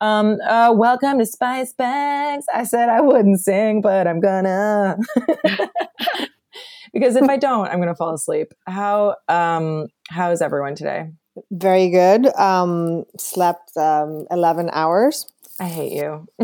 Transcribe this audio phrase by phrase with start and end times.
[0.00, 2.44] Um, uh, welcome to Spice Bags.
[2.54, 4.98] I said I wouldn't sing, but I'm gonna.
[6.92, 8.52] because if I don't, I'm gonna fall asleep.
[8.66, 11.08] How um how is everyone today?
[11.50, 12.26] Very good.
[12.36, 15.26] Um, slept um, 11 hours.
[15.60, 16.26] I hate you.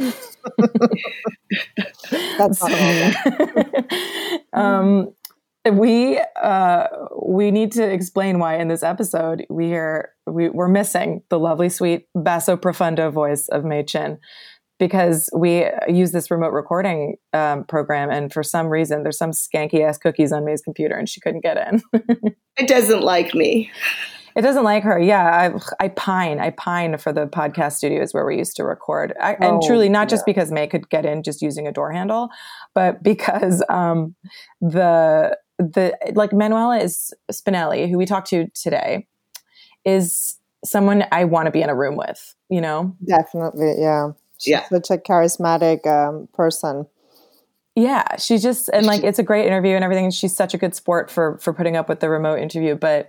[2.39, 5.15] That's not um,
[5.71, 6.87] we uh,
[7.25, 11.69] we need to explain why in this episode we are we, we're missing the lovely,
[11.69, 14.19] sweet basso profundo voice of Mei Chin
[14.79, 19.87] because we use this remote recording um, program, and for some reason, there's some skanky
[19.87, 21.83] ass cookies on May's computer, and she couldn't get in.
[22.57, 23.71] it doesn't like me.
[24.35, 24.99] It doesn't like her.
[24.99, 26.41] Yeah, I, I, pine.
[26.41, 29.89] I pine for the podcast studios where we used to record, I, oh, and truly
[29.89, 32.31] not just because May could get in just using a door handle,
[32.75, 34.15] but because um,
[34.61, 39.07] the the like Manuela is Spinelli, who we talked to today,
[39.85, 42.35] is someone I want to be in a room with.
[42.49, 46.87] You know, definitely, yeah, she's yeah, such a charismatic um, person.
[47.75, 50.11] Yeah, she's just and like it's a great interview and everything.
[50.11, 53.09] She's such a good sport for for putting up with the remote interview, but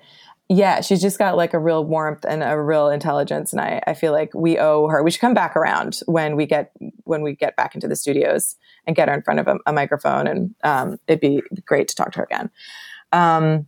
[0.49, 3.93] yeah, she's just got like a real warmth and a real intelligence, and I, I
[3.93, 5.01] feel like we owe her.
[5.01, 6.71] We should come back around when we get
[7.05, 8.55] when we get back into the studios
[8.85, 11.95] and get her in front of a, a microphone, and um, it'd be great to
[11.95, 12.49] talk to her again.
[13.13, 13.67] Um,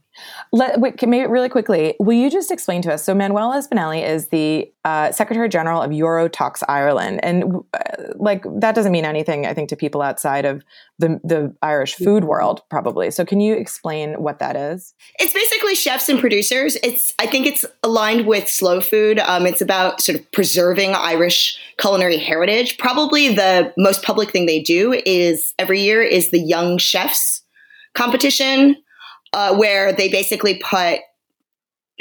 [0.52, 3.04] let, wait, maybe really quickly, will you just explain to us?
[3.04, 7.80] So, Manuela Spinelli is the uh, Secretary General of Euro-Toques Ireland, and uh,
[8.16, 10.64] like that doesn't mean anything, I think, to people outside of
[11.00, 13.12] the the Irish food world, probably.
[13.12, 14.94] So, can you explain what that is?
[15.20, 16.78] It's basically chefs and producers.
[16.82, 19.20] It's I think it's aligned with slow food.
[19.20, 22.78] Um, it's about sort of preserving Irish culinary heritage.
[22.78, 27.42] Probably the most public thing they do is every year is the Young Chefs
[27.94, 28.78] competition
[29.36, 31.02] uh, where they basically put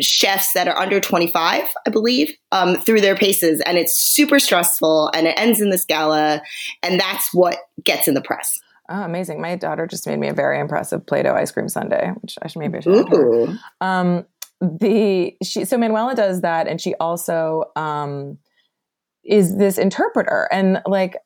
[0.00, 3.60] chefs that are under 25, I believe, um, through their paces.
[3.66, 6.42] And it's super stressful and it ends in this gala.
[6.82, 8.60] And that's what gets in the press.
[8.88, 9.40] Oh, amazing.
[9.40, 12.60] My daughter just made me a very impressive Play-Doh ice cream sundae, which I should
[12.60, 14.27] maybe I should um,
[14.61, 18.39] the she so Manuela does that and she also um
[19.24, 21.17] is this interpreter and like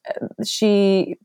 [0.44, 1.16] she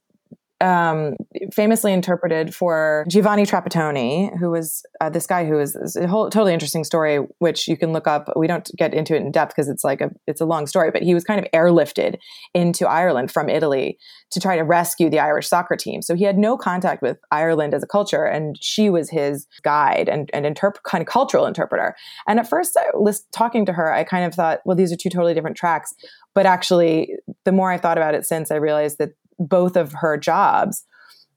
[0.64, 1.16] um,
[1.52, 6.54] famously interpreted for Giovanni Trapattoni, who was uh, this guy who is a whole totally
[6.54, 8.32] interesting story, which you can look up.
[8.38, 10.90] We don't get into it in depth because it's like a it's a long story,
[10.90, 12.16] but he was kind of airlifted
[12.54, 13.98] into Ireland from Italy
[14.32, 16.02] to try to rescue the Irish soccer team.
[16.02, 20.08] So he had no contact with Ireland as a culture, and she was his guide
[20.08, 21.94] and and interp- kind of cultural interpreter.
[22.26, 24.98] And at first, I was talking to her, I kind of thought, well, these are
[24.98, 25.94] two totally different tracks.
[26.34, 27.14] But actually,
[27.44, 29.12] the more I thought about it since, I realized that
[29.54, 30.84] both of her jobs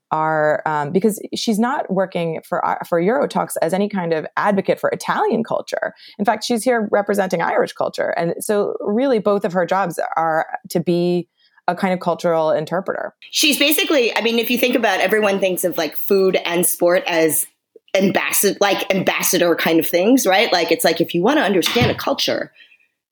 [0.09, 4.79] are um, because she's not working for uh, for Euro-Toques as any kind of advocate
[4.79, 5.93] for Italian culture.
[6.17, 10.47] In fact, she's here representing Irish culture, and so really both of her jobs are
[10.69, 11.27] to be
[11.67, 13.13] a kind of cultural interpreter.
[13.29, 16.65] She's basically, I mean, if you think about, it, everyone thinks of like food and
[16.65, 17.45] sport as
[17.93, 20.51] ambassador, like ambassador kind of things, right?
[20.51, 22.51] Like it's like if you want to understand a culture,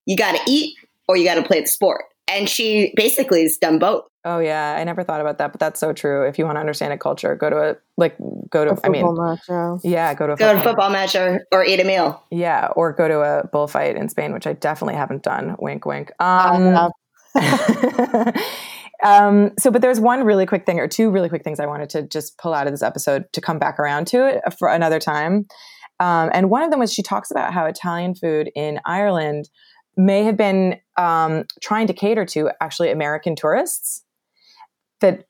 [0.06, 0.76] you got to eat
[1.08, 4.06] or you got to play the sport and she basically has done both.
[4.25, 6.28] Oh yeah, I never thought about that, but that's so true.
[6.28, 8.18] If you want to understand a culture, go to a like
[8.50, 9.78] go to a I mean match, yeah.
[9.84, 12.24] yeah, go to a go to a football match or, or eat a meal.
[12.31, 15.56] Yeah, or go to a bullfight in Spain, which I definitely haven't done.
[15.59, 16.12] Wink, wink.
[16.19, 16.91] Um,
[19.03, 21.92] um, so, but there's one really quick thing, or two really quick things I wanted
[21.92, 25.00] to just pull out of this episode to come back around to it for another
[25.00, 25.46] time.
[26.00, 29.50] Um, and one of them was she talks about how Italian food in Ireland
[29.97, 34.03] may have been um, trying to cater to actually American tourists.
[35.01, 35.25] That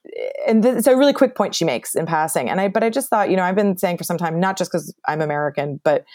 [0.47, 2.49] and th- it's a really quick point she makes in passing.
[2.49, 4.57] And I, but I just thought, you know, I've been saying for some time, not
[4.57, 6.05] just because I'm American, but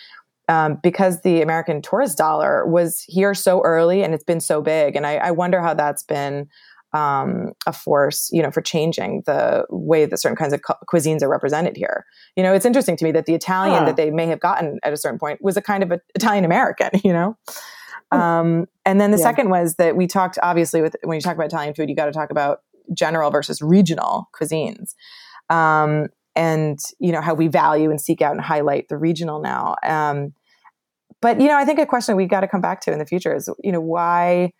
[0.48, 4.96] um, because the American tourist dollar was here so early and it's been so big.
[4.96, 6.48] And I, I wonder how that's been
[6.92, 11.22] um, a force, you know, for changing the way that certain kinds of cu- cuisines
[11.22, 12.04] are represented here.
[12.36, 13.84] You know, it's interesting to me that the Italian huh.
[13.86, 16.90] that they may have gotten at a certain point was a kind of Italian American.
[17.04, 17.36] You know.
[18.12, 19.22] Um, and then the yeah.
[19.22, 22.06] second was that we talked obviously with when you talk about Italian food, you got
[22.06, 22.60] to talk about
[22.92, 24.94] general versus regional cuisines.
[25.48, 29.76] Um, and you know how we value and seek out and highlight the regional now.
[29.82, 30.32] Um,
[31.20, 33.06] but you know, I think a question we've got to come back to in the
[33.06, 34.52] future is you know why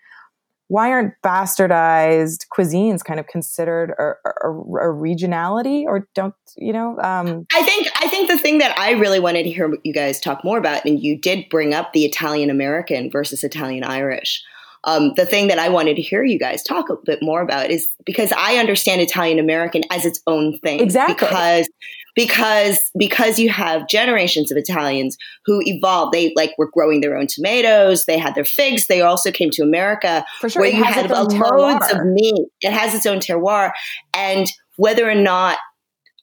[0.71, 6.97] why aren't bastardized cuisines kind of considered a, a, a regionality or don't you know
[7.01, 10.21] um, i think i think the thing that i really wanted to hear you guys
[10.21, 14.43] talk more about and you did bring up the italian american versus italian irish
[14.85, 17.71] um, the thing that i wanted to hear you guys talk a bit more about
[17.71, 21.69] is because i understand italian american as its own thing exactly because
[22.15, 25.17] because because you have generations of Italians
[25.47, 26.13] who evolved.
[26.13, 28.05] They like were growing their own tomatoes.
[28.05, 28.87] They had their figs.
[28.89, 31.81] They also came to America For sure, where it you had loads terroir.
[31.91, 32.47] of meat.
[32.61, 33.73] It has its own terroir,
[34.15, 34.47] and
[34.77, 35.59] whether or not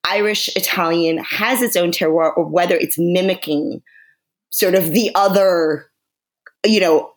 [0.05, 3.81] Irish Italian has its own terroir, or whether it's mimicking
[4.49, 5.87] sort of the other,
[6.65, 7.11] you know,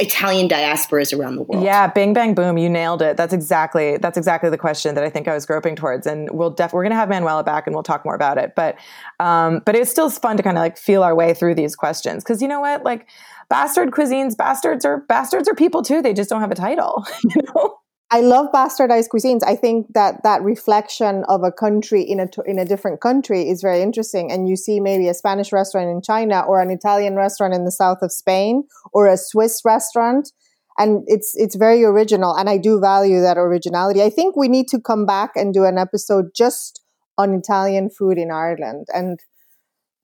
[0.00, 1.62] Italian diasporas around the world.
[1.62, 3.16] Yeah, bing bang boom, you nailed it.
[3.16, 6.04] That's exactly that's exactly the question that I think I was groping towards.
[6.06, 8.54] And we'll def we're gonna have Manuela back and we'll talk more about it.
[8.56, 8.76] But
[9.20, 12.24] um, but it's still fun to kind of like feel our way through these questions.
[12.24, 12.82] Cause you know what?
[12.82, 13.06] Like
[13.48, 16.02] bastard cuisines, bastards are bastards are people too.
[16.02, 17.06] They just don't have a title.
[17.24, 17.78] You know?
[18.14, 19.40] I love bastardized cuisines.
[19.44, 23.60] I think that that reflection of a country in a in a different country is
[23.60, 24.30] very interesting.
[24.30, 27.72] And you see maybe a Spanish restaurant in China or an Italian restaurant in the
[27.72, 30.30] south of Spain or a Swiss restaurant,
[30.78, 32.36] and it's it's very original.
[32.36, 34.00] And I do value that originality.
[34.00, 36.80] I think we need to come back and do an episode just
[37.18, 39.18] on Italian food in Ireland and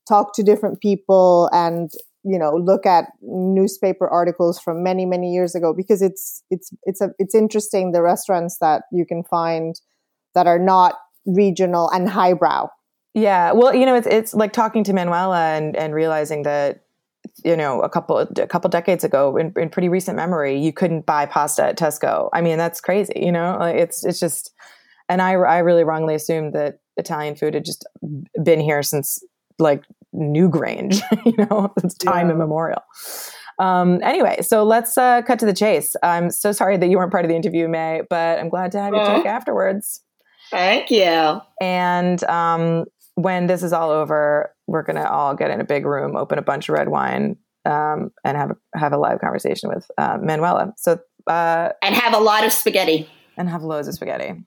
[0.08, 1.92] talk to different people and
[2.24, 7.00] you know look at newspaper articles from many many years ago because it's it's it's
[7.00, 9.80] a it's interesting the restaurants that you can find
[10.34, 10.94] that are not
[11.26, 12.68] regional and highbrow
[13.14, 13.52] Yeah.
[13.52, 16.84] Well, you know, it's it's like talking to Manuela and and realizing that
[17.44, 21.06] you know a couple a couple decades ago in, in pretty recent memory you couldn't
[21.06, 22.28] buy pasta at Tesco.
[22.32, 23.12] I mean that's crazy.
[23.16, 24.52] You know, it's it's just
[25.08, 27.84] and I I really wrongly assumed that Italian food had just
[28.42, 29.22] been here since
[29.58, 29.84] like
[30.14, 31.00] Newgrange.
[31.24, 32.34] you know, it's time Yeah.
[32.34, 32.82] immemorial.
[33.58, 35.94] Um, anyway, so let's uh, cut to the chase.
[36.02, 38.80] I'm so sorry that you weren't part of the interview, May, but I'm glad to
[38.80, 40.00] have you talk afterwards.
[40.50, 41.40] Thank you.
[41.60, 42.86] And um,
[43.16, 46.42] when this is all over, we're gonna all get in a big room, open a
[46.42, 47.36] bunch of red wine,
[47.66, 50.72] um, and have a, have a live conversation with uh, Manuela.
[50.78, 53.10] So uh, And have a lot of spaghetti.
[53.36, 54.42] and have loads of spaghetti.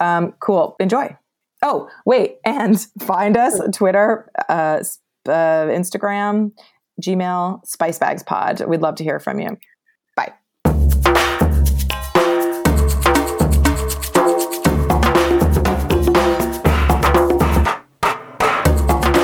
[0.00, 0.74] Um, cool.
[0.80, 1.14] Enjoy.
[1.62, 4.82] Oh wait, and find us Twitter, uh,
[5.28, 6.52] uh, Instagram,
[7.00, 8.60] Gmail, Spice Bags Pod.
[8.66, 9.56] We'd love to hear from you.
[10.16, 10.32] Bye.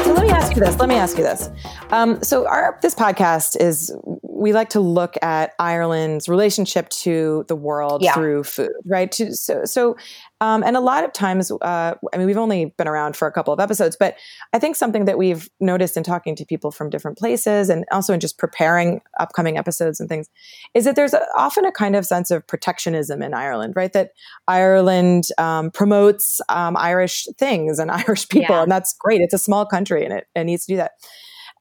[0.04, 0.78] So let me ask you this.
[0.78, 1.50] Let me ask you this.
[1.90, 3.94] Um, so our this podcast is
[4.40, 8.14] we like to look at Ireland's relationship to the world Yeah.
[8.14, 9.12] through food, right?
[9.12, 9.96] To, so so
[10.42, 13.32] um, and a lot of times, uh, I mean, we've only been around for a
[13.32, 14.16] couple of episodes, but
[14.54, 18.14] I think something that we've noticed in talking to people from different places and also
[18.14, 20.28] in just preparing upcoming episodes and things
[20.72, 23.92] is that there's a, often a kind of sense of protectionism in Ireland, right?
[23.92, 24.12] That
[24.48, 28.62] Ireland um, promotes um, Irish things and Irish people, Yeah.
[28.62, 29.20] and that's great.
[29.20, 30.92] It's a small country and it, it needs to do that.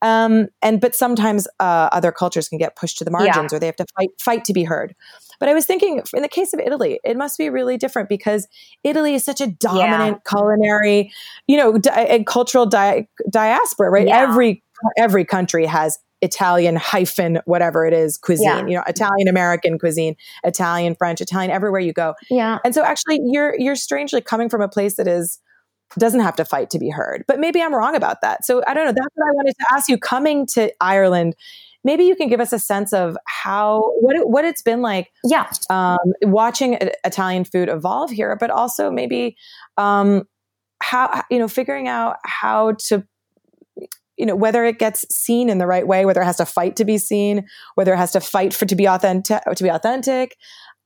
[0.01, 3.65] Um, and but sometimes uh, other cultures can get pushed to the margins, or they
[3.65, 4.95] have to fight fight to be heard.
[5.39, 8.47] But I was thinking, in the case of Italy, it must be really different because
[8.83, 11.11] Italy is such a dominant culinary,
[11.47, 14.07] you know, di- and cultural di- diaspora, right?
[14.07, 14.19] Yeah.
[14.21, 14.63] Every
[14.97, 18.65] every country has Italian hyphen whatever it is cuisine, Yeah.
[18.67, 22.13] you know, Italian American cuisine, Italian French, Italian everywhere you go.
[22.29, 22.59] Yeah.
[22.65, 25.39] And so actually you're you're strangely coming from a place that is
[25.97, 27.23] doesn't have to fight to be heard.
[27.27, 28.45] But maybe I'm wrong about that.
[28.45, 28.91] So I don't know.
[28.91, 31.35] That's what I wanted to ask you coming to Ireland.
[31.83, 35.11] Maybe you can give us a sense of how what it, what it's been like
[35.23, 35.49] Yeah.
[35.69, 39.37] um, watching Italian food evolve here, but also maybe
[39.77, 40.27] um,
[40.81, 43.03] how you know figuring out how to
[44.17, 46.75] you know whether it gets seen in the right way, whether it has to fight
[46.75, 50.35] to be seen, whether it has to fight for to be authentic to be authentic.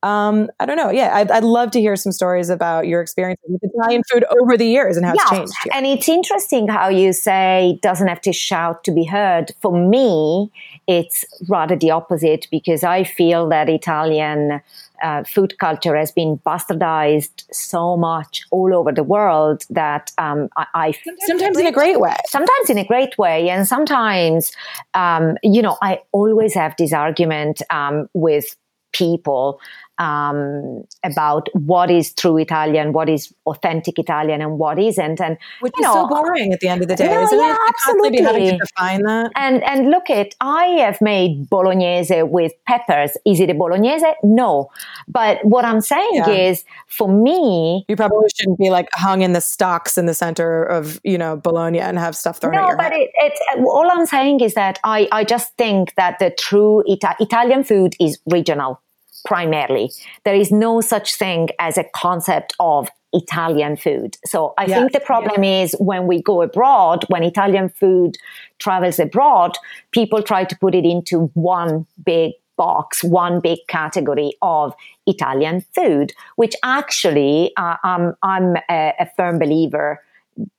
[0.04, 0.92] Um, I don't know.
[0.92, 4.58] Yeah, I'd, I'd love to hear some stories about your experience with Italian food over
[4.58, 5.54] the years and how it's changed.
[5.74, 9.54] And it's interesting how you say it doesn't have to shout to be heard.
[9.62, 10.52] For me,
[10.88, 14.62] it's rather the opposite because I feel that Italian
[15.02, 20.66] uh, food culture has been bastardized so much all over the world that um, I,
[20.74, 20.92] I
[21.28, 22.16] Sometimes in a great way.
[22.28, 24.52] sometimes in a great way and sometimes
[24.94, 28.56] um, you know i always have this argument um, with
[28.94, 29.60] people
[30.00, 35.74] um, about what is true italian what is authentic italian and what isn't and Which
[35.80, 38.12] is so boring at the end of the day, No, isn't yeah, it?
[38.12, 38.60] Be having to absolutely.
[38.60, 39.32] define that.
[39.36, 43.12] and and look at I have made bolognese with peppers.
[43.26, 44.06] Is it a bolognese?
[44.24, 44.70] No.
[45.08, 46.30] But what I'm saying Yeah.
[46.30, 50.64] is for me, You probably shouldn't be like hung in the stocks in the center
[50.64, 54.06] of, you know, Bologna and have stuff thrown at no, but it, it's all I'm
[54.06, 58.80] saying is that I, I just think that the true Ita- Italian food is regional
[59.26, 59.92] primarily.
[60.26, 64.18] There is no such thing as a concept of Italian food.
[64.26, 64.76] So I Yeah.
[64.76, 68.18] think the problem is when we go abroad, when Italian food
[68.58, 69.58] travels abroad,
[69.92, 74.74] people try to put it into one big box, one big category of
[75.08, 80.02] Italian food, which actually uh, I'm, I'm a, a firm believer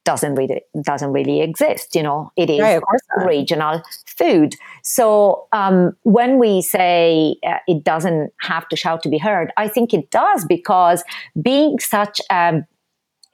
[0.05, 1.95] doesn't really doesn't really exist.
[1.95, 2.83] You know, it is Right,
[3.27, 4.55] regional food.
[4.83, 9.69] So um, when we say uh, it doesn't have to shout to be heard, I
[9.69, 11.03] think it does because
[11.41, 12.67] being such um,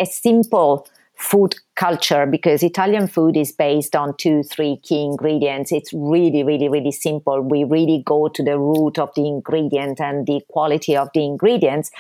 [0.00, 0.86] a simple
[1.20, 5.70] food culture because Italian food is based on two, three key ingredients.
[5.70, 7.42] It's really, really, really simple.
[7.42, 11.90] We really go to the root of the ingredient and the quality of the ingredients.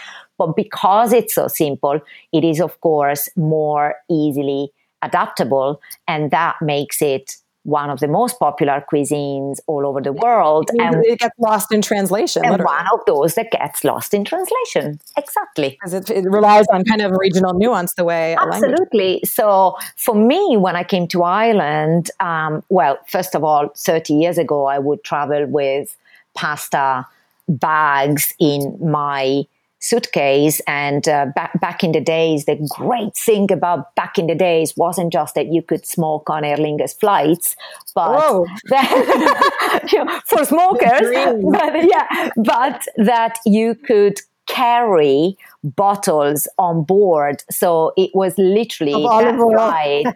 [0.40, 2.00] But because it's so simple,
[2.32, 5.82] it is, of course, more easily adaptable.
[6.08, 10.70] And that makes it one of the most popular cuisines all over the world.
[10.78, 12.74] And, it gets lost in translation, and literally.
[12.74, 14.98] one of those that gets lost in translation.
[15.18, 15.76] Exactly.
[15.78, 18.34] because it, it relies on kind of regional nuance the way.
[18.40, 19.20] Absolutely.
[19.26, 24.38] So for me, when I came to Ireland, um, well, first of all, 30 years
[24.38, 25.94] ago, I would travel with
[26.34, 27.06] pasta
[27.46, 29.44] bags in my
[29.80, 30.60] suitcase.
[30.66, 34.76] And uh, back, back in the days, the great thing about back in the days
[34.76, 37.56] wasn't just that you could smoke on Aer Lingus flights,
[37.94, 46.82] but that, you know, for smokers, but yeah, but that you could carry bottles on
[46.84, 47.42] board.
[47.50, 49.52] So it was literally Of olive that oil.
[49.52, 50.06] flight.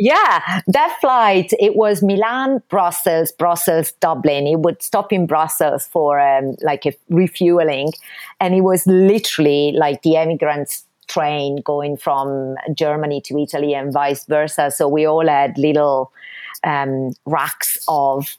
[0.00, 4.46] Yeah, that flight, it was Milan, Brussels, Brussels, Dublin.
[4.46, 7.92] It would stop in Brussels for um, like a refueling.
[8.40, 14.24] And it was literally like the emigrants train going from Germany to Italy and vice
[14.24, 14.70] versa.
[14.70, 16.10] So we all had little
[16.64, 18.38] um, racks of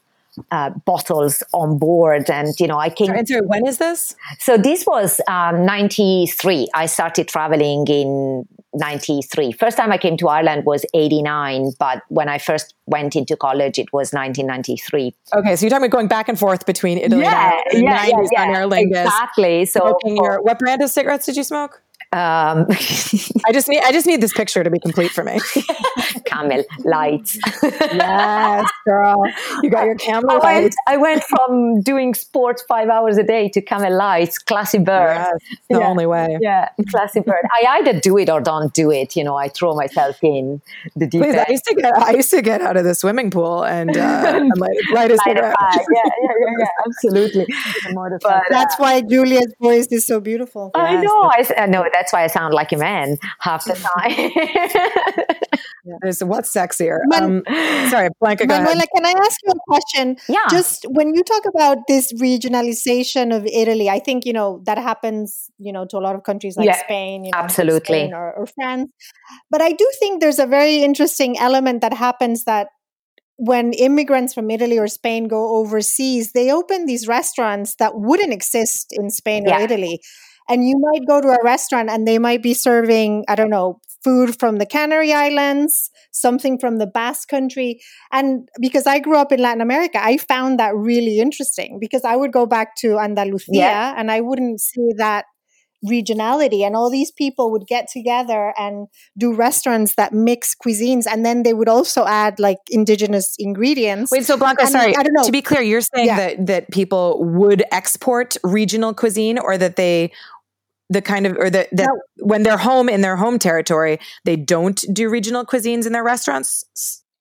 [0.50, 2.30] uh, bottles on board.
[2.30, 4.14] And, you know, I came And when is this?
[4.38, 6.68] so this was um, 93.
[6.74, 9.52] I started traveling in 93.
[9.52, 13.78] First time I came to Ireland was 89, but when I first went into college,
[13.78, 15.14] it was 1993.
[15.34, 17.90] Okay, so you're talking about going back and forth between Italy and Ireland in the
[17.90, 19.04] 90s Aer Lingus.
[19.04, 19.64] exactly.
[19.66, 21.82] So, your, what brand of cigarettes did you smoke?
[22.12, 22.66] Um,
[23.46, 25.38] I just need I just need this picture to be complete for me.
[26.26, 27.38] Camel lights.
[27.62, 29.22] yes, girl.
[29.62, 30.76] You got your camel I went, lights.
[30.86, 35.16] I went from doing sports five hours a day to Camel lights, classy bird.
[35.16, 35.32] Yes,
[35.70, 35.86] the Yeah.
[35.86, 36.38] only way.
[36.40, 37.44] Yeah, classy bird.
[37.52, 39.16] I either do it or don't do it.
[39.16, 40.60] You know, I throw myself in
[40.96, 43.30] the deep Please, I used to get I used to get out of the swimming
[43.30, 45.54] pool and, uh, and light, light a Light a cigarette.
[45.62, 47.46] Yeah, yeah, yeah, yeah, absolutely.
[48.22, 50.70] But, That's why Julia's voice is so beautiful.
[50.74, 51.22] I Yes, know.
[51.22, 51.84] I, s- I know.
[52.02, 55.36] That's why I sound like a man half the time.
[56.02, 56.98] There's what's sexier.
[57.06, 58.56] Man- Um, sorry, Blanca, go.
[58.56, 60.16] Manuela, can I ask you a question?
[60.28, 60.46] yeah.
[60.50, 65.50] Just when you talk about this regionalization of Italy, I think you know that happens,
[65.58, 67.98] you know, to a lot of countries like Yeah, Spain, you know, absolutely.
[67.98, 68.90] Spain or, or France.
[69.50, 72.66] But I do think there's a very interesting element that happens that
[73.36, 78.86] when immigrants from Italy or Spain go overseas, they open these restaurants that wouldn't exist
[78.92, 79.58] in Spain Yeah.
[79.58, 80.00] or Italy.
[80.48, 83.80] And you might go to a restaurant and they might be serving, I don't know,
[84.04, 87.80] food from the Canary Islands, something from the Basque country.
[88.12, 92.16] And because I grew up in Latin America, I found that really interesting because I
[92.16, 93.94] would go back to Andalusia Yeah.
[93.96, 95.26] and I wouldn't see that
[95.84, 98.86] regionality and all these people would get together and
[99.18, 104.24] do restaurants that mix cuisines and then they would also add like indigenous ingredients Wait,
[104.24, 104.96] so Blanca, And sorry.
[104.96, 105.24] I don't know.
[105.24, 106.16] To be clear, you're saying Yeah.
[106.16, 110.12] that that people would export regional cuisine, or that they,
[110.90, 112.00] the kind of, or that that No.
[112.26, 116.64] when they're home in their home territory, they don't do regional cuisines in their restaurants.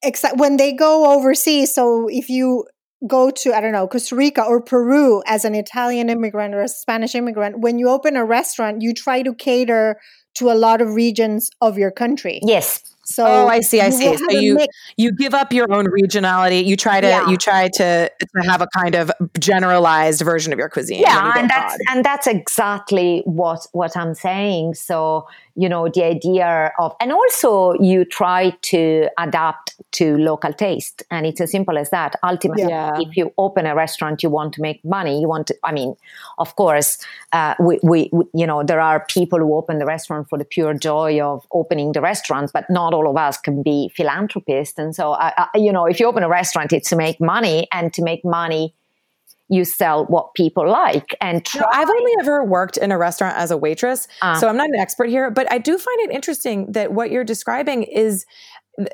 [0.03, 2.65] except when they go overseas so if you
[3.07, 6.67] go to i don't know costa rica or peru as an italian immigrant or a
[6.67, 9.99] spanish immigrant when you open a restaurant you try to cater
[10.33, 12.83] to a lot of regions of your country yes.
[13.11, 14.15] So Oh, I see, I see.
[14.17, 14.75] So you- mix.
[14.97, 16.63] You give up your own regionality.
[16.65, 17.29] You try to Yeah.
[17.29, 21.01] you try to to have a kind of generalized version of your cuisine.
[21.01, 24.75] when you Yeah, and that's and that's exactly what what I'm saying.
[24.75, 31.03] So you know the idea of, and also you try to adapt to local taste,
[31.11, 32.15] and it's as simple as that.
[32.23, 32.97] Ultimately, Yeah.
[33.05, 35.19] if you open a restaurant, you want to make money.
[35.19, 35.55] You want to.
[35.63, 35.95] I mean,
[36.37, 36.97] of course,
[37.33, 40.45] uh, we, we, we you know there are people who open the restaurant for the
[40.45, 44.77] pure joy of opening the restaurant, but not all of us can be philanthropists.
[44.77, 47.67] And so, I, I, you know, if you open a restaurant, it's to make money,
[47.71, 48.73] and to make money
[49.49, 51.59] you sell what people like and try.
[51.59, 54.35] No, I've only ever worked in a restaurant as a waitress, Ah.
[54.35, 55.29] so I'm not an expert here.
[55.29, 58.25] But I do find it interesting that what you're describing is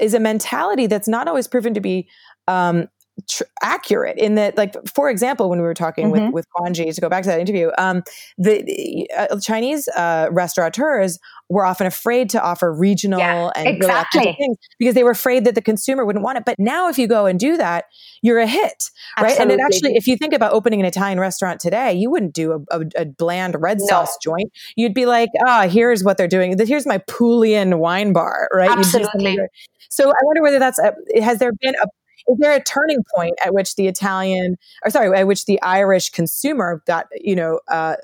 [0.01, 2.07] is a mentality that's not always proven to be
[2.47, 2.87] um,
[3.29, 6.25] tr- accurate in that, like, for example, when we were talking mm-hmm.
[6.25, 8.03] with, with Kwanji, to go back to that interview, um,
[8.37, 11.19] the uh, Chinese uh, restaurateurs
[11.49, 14.19] were often afraid to offer regional yeah, and exactly.
[14.19, 16.45] really things because they were afraid that the consumer wouldn't want it.
[16.45, 17.85] But now, if you go and do that,
[18.21, 18.83] you're a hit,
[19.17, 19.31] right?
[19.31, 19.41] Absolutely.
[19.41, 22.65] And it actually, if you think about opening an Italian restaurant today, you wouldn't do
[22.71, 23.85] a, a, a bland red no.
[23.87, 24.51] sauce joint.
[24.75, 26.57] You'd be like, ah, oh, here's what they're doing.
[26.57, 28.69] Here's my Puglian wine bar, right?
[28.69, 29.37] Absolutely.
[29.89, 31.87] So I wonder whether that's a, has there been a
[32.27, 36.09] is there a turning point at which the Italian, or sorry, at which the Irish
[36.09, 37.95] consumer got, you know, uh,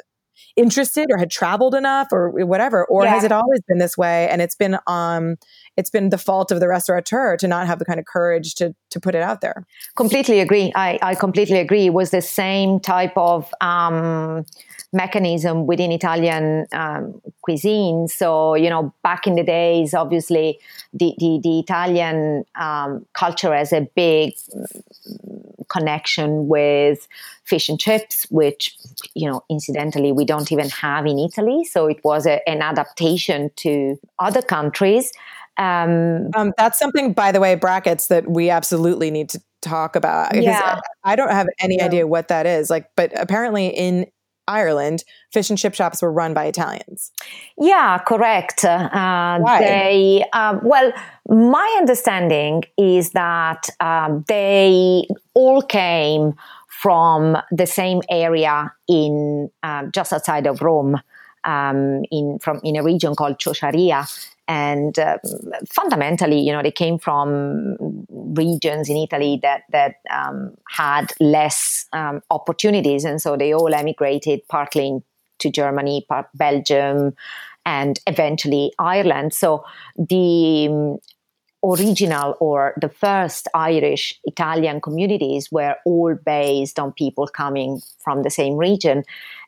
[0.56, 3.14] interested or had traveled enough or whatever, or yeah.
[3.14, 4.28] has it always been this way?
[4.30, 5.38] And it's been, um,
[5.78, 8.76] it's been the fault of the restaurateur to not have the kind of courage to
[8.92, 9.66] to put it out there.
[9.96, 10.72] Completely agree.
[10.76, 11.88] I, I completely agree.
[11.88, 14.46] It was the same type of um,
[14.92, 18.08] mechanism within Italian um, cuisine.
[18.08, 20.60] So, you know, back in the days, obviously,
[20.94, 24.34] the, the, the Italian um, culture has a big
[25.74, 27.08] connection with
[27.44, 28.78] fish and chips, which,
[29.16, 31.66] you know, incidentally, we don't even have in Italy.
[31.66, 35.12] So it was a, an adaptation to other countries.
[35.58, 40.36] Um, um, that's something, by the way, brackets that we absolutely need to talk about.
[40.36, 40.80] Yeah.
[41.04, 41.86] I don't have any yeah.
[41.86, 42.70] idea what that is.
[42.70, 44.08] Like, but apparently in
[44.48, 47.12] Ireland, fish and chip shops were run by Italians.
[47.58, 48.66] Yeah, correct.
[48.66, 49.40] Uh?
[49.60, 50.92] They um, well,
[51.30, 56.34] my understanding is that um, they all came
[56.82, 61.00] from the same area in um, just outside of Rome,
[61.44, 64.08] um, in from in a region called Ciociaria,
[64.48, 65.18] and uh,
[65.70, 67.78] fundamentally, you know, they came from
[68.10, 74.42] regions in Italy that that um, had less um, opportunities, and so they all emigrated
[74.50, 75.02] partly
[75.40, 77.14] to Germany, part Belgium,
[77.66, 79.34] and eventually Ireland.
[79.34, 79.64] So
[79.98, 80.98] the
[81.64, 88.30] original or the first Irish Italian communities were all based on people coming from the
[88.30, 89.04] same region.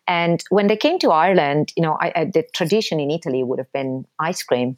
[0.07, 3.59] And when they came to Ireland, you know, I, I, the tradition in Italy would
[3.59, 4.77] have been ice cream,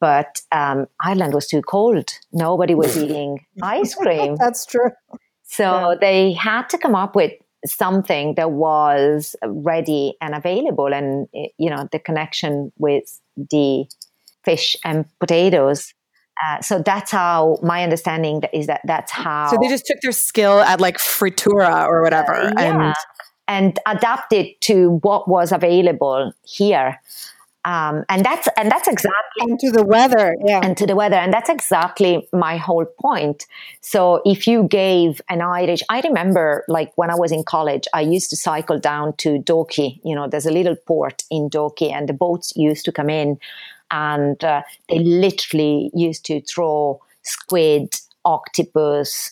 [0.00, 2.10] but um, Ireland was too cold.
[2.32, 4.36] Nobody was eating ice cream.
[4.38, 4.90] That's true.
[5.44, 5.94] So yeah.
[6.00, 7.32] they had to come up with
[7.66, 13.86] something that was ready and available, and you know, the connection with the
[14.44, 15.94] fish and potatoes.
[16.46, 19.48] Uh, so that's how my understanding is that that's how.
[19.50, 22.86] So they just took their skill at like frittura or whatever, uh, yeah.
[22.86, 22.94] and
[23.48, 27.00] and adapt it to what was available here.
[27.64, 31.16] Um, and that's and that's exactly and to the weather, yeah, and to the weather,
[31.16, 33.46] and that's exactly my whole point.
[33.80, 38.02] So if you gave an Irish, I remember like when I was in college, I
[38.02, 40.00] used to cycle down to Dalkey.
[40.04, 43.38] You know, there's a little port in Dalkey, and the boats used to come in,
[43.90, 49.30] and uh, they literally used to throw squid, octopus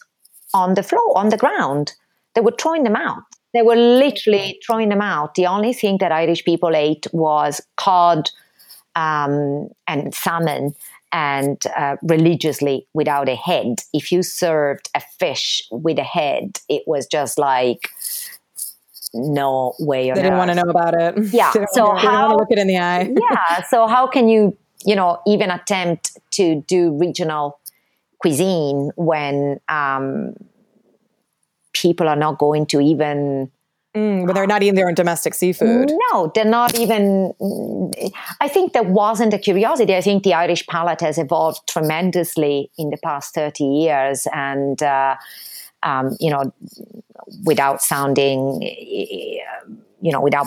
[0.55, 1.93] on the floor, on the ground.
[2.35, 3.23] They were throwing them out
[3.57, 5.35] they were literally throwing them out.
[5.35, 8.29] The only thing that Irish people ate was cod
[8.95, 10.75] um, and salmon
[11.11, 13.77] and uh, religiously without a head.
[13.95, 17.89] If you served a fish with a head, it was just like
[19.17, 20.11] no way.
[20.11, 21.15] They didn't want to know about it.
[21.33, 21.53] Yeah.
[21.53, 23.11] so want to, how look it in the eye?
[23.31, 23.63] yeah.
[23.65, 27.59] So how can you, you know, even attempt to do regional
[28.19, 30.35] cuisine when um,
[31.73, 33.51] people are not going to even
[33.97, 35.91] Mm, but they're not eating their own domestic seafood.
[36.13, 37.33] No, they're not even.
[38.43, 39.97] I think there wasn't a curiosity.
[39.97, 44.27] I think the Irish palate has evolved tremendously in the past 30 years.
[44.35, 45.17] And, uh,
[45.83, 46.53] um, you know,
[47.45, 50.47] without sounding, you know, without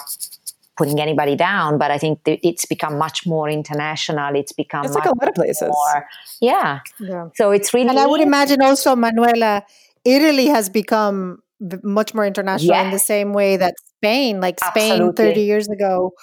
[0.78, 4.36] putting anybody down, but I think it's become much more international.
[4.36, 5.68] It's become it's like a lot of places.
[5.70, 6.08] More,
[6.39, 6.80] yeah.
[7.00, 7.28] yeah.
[7.36, 7.89] So it's really.
[7.89, 9.63] And I would imagine also, Manuela,
[10.06, 11.44] Italy has become
[11.84, 12.86] much more international yes.
[12.86, 15.26] in the same way that Spain, like Spain Absolutely.
[15.26, 16.13] 30 years ago,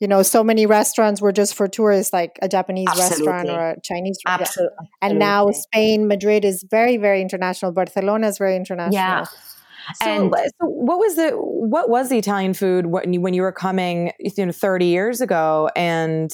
[0.00, 3.26] you know, so many restaurants were just for tourists, like a Japanese Absolutely.
[3.26, 4.42] restaurant or a Chinese restaurant.
[4.48, 4.90] Absolutely.
[5.02, 7.72] And now Spain, Madrid is very, very international.
[7.72, 8.94] Barcelona is very international.
[8.94, 9.24] Yeah.
[9.24, 13.42] So, and so what was the what was the Italian food when you when you
[13.42, 16.30] were coming you know 30 years ago and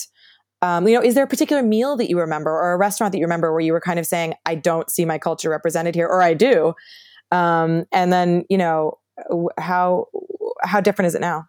[0.60, 3.18] um, you know is there a particular meal that you remember or a restaurant that
[3.18, 6.06] you remember where you were kind of saying I don't see my culture represented here
[6.06, 6.74] or I do
[7.30, 8.98] um, and then, you know,
[9.58, 10.06] how
[10.62, 11.44] how different is it now?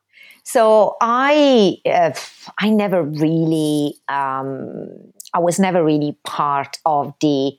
[0.47, 2.13] So I uh,
[2.57, 4.87] I never really um,
[5.33, 7.51] I was never really part of the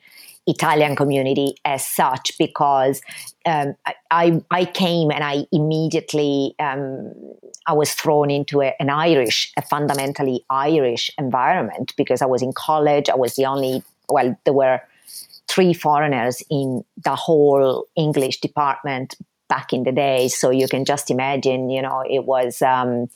[0.47, 3.03] Italian community as such because
[3.45, 3.75] um,
[4.11, 7.13] I, I came and I immediately um,
[7.67, 12.55] I was thrown into a, an Irish a fundamentally Irish environment because I was in
[12.55, 13.11] college.
[13.11, 14.81] I was the only well there were
[15.47, 19.15] three foreigners in the whole English department
[19.49, 20.29] back in the day.
[20.29, 23.09] So you can just imagine, you know, it was, um,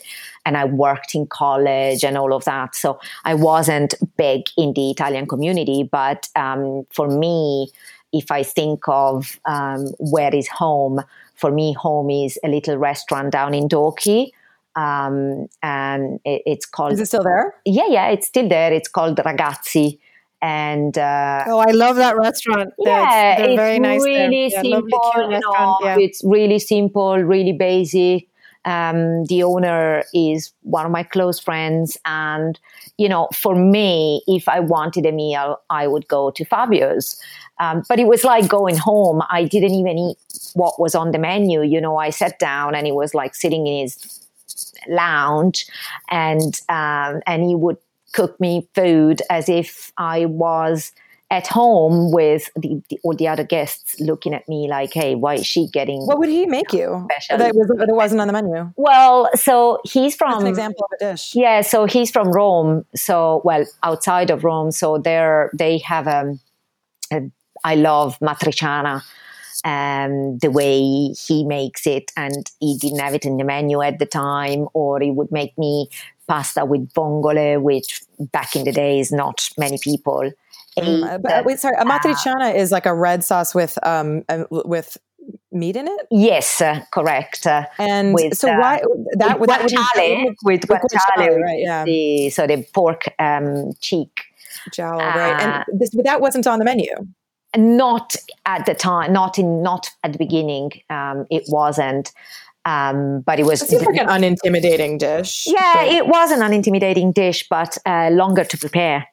[0.44, 2.74] and I worked in college and all of that.
[2.74, 7.70] So I wasn't big in the Italian community, but um, for me,
[8.12, 11.02] if I think of um, where is home,
[11.34, 14.30] for me, home is a little restaurant down in Dalkey.
[14.74, 16.92] Um, and it, it's called.
[16.92, 17.54] Is it still there?
[17.64, 18.72] Yeah, yeah, it's still there.
[18.72, 19.98] It's called Ragazzi
[20.42, 22.74] and uh, oh, I love that restaurant.
[22.78, 24.02] Yeah, they're, it's very nice.
[24.02, 25.12] really yeah, simple.
[25.16, 25.96] No, yeah.
[25.98, 28.28] It's really simple, really basic.
[28.64, 32.58] Um, the owner is one of my close friends, and
[32.98, 37.20] you know, for me, if I wanted a meal, I would go to Fabio's.
[37.60, 39.22] Um, but it was like going home.
[39.30, 40.18] I didn't even eat
[40.54, 41.62] what was on the menu.
[41.62, 44.26] You know, I sat down and he was like sitting in his
[44.88, 45.66] lounge,
[46.10, 47.76] and um, and he would
[48.12, 50.92] cook me food as if I was
[51.32, 55.36] at home with the, the, all the other guests looking at me like, "Hey, why
[55.36, 57.06] is she getting?" What would he make you?
[57.10, 57.38] Special?
[57.38, 58.70] That, was, that wasn't on the menu.
[58.76, 61.34] Well, so he's from That's an example of a dish.
[61.34, 62.84] Yeah, so he's from Rome.
[62.94, 64.70] So well, outside of Rome.
[64.72, 66.38] So there they have um,
[67.10, 67.22] a.
[67.64, 69.02] I love matriciana.
[69.64, 74.00] Um, the way he makes it, and he didn't have it in the menu at
[74.00, 75.88] the time, or he would make me
[76.32, 77.88] pasta with vongole, which
[78.36, 80.30] back in the days not many people
[80.78, 84.44] mm, but, wait, sorry, a matriciana uh, is like a red sauce with um uh,
[84.50, 84.96] with
[85.52, 86.06] meat in it.
[86.10, 87.46] Yes, uh, correct.
[87.46, 88.82] Uh, and with, so why
[89.18, 91.60] that with guanciale, with guanciale, right?
[91.60, 91.84] Yeah.
[91.84, 94.24] The, so the pork um, cheek.
[94.72, 95.42] Jowl, right?
[95.42, 96.94] And this, but that wasn't on the menu
[97.56, 98.16] not
[98.46, 102.12] at the time not in not at the beginning um, it wasn't
[102.64, 105.44] um, but it was it seems like an unintimidating dish.
[105.46, 105.88] Yeah, but.
[105.88, 109.06] it was an unintimidating dish, but uh, longer to prepare.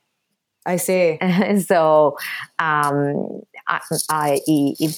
[0.65, 1.17] I see.
[1.65, 2.17] so,
[2.59, 4.39] um, I, I,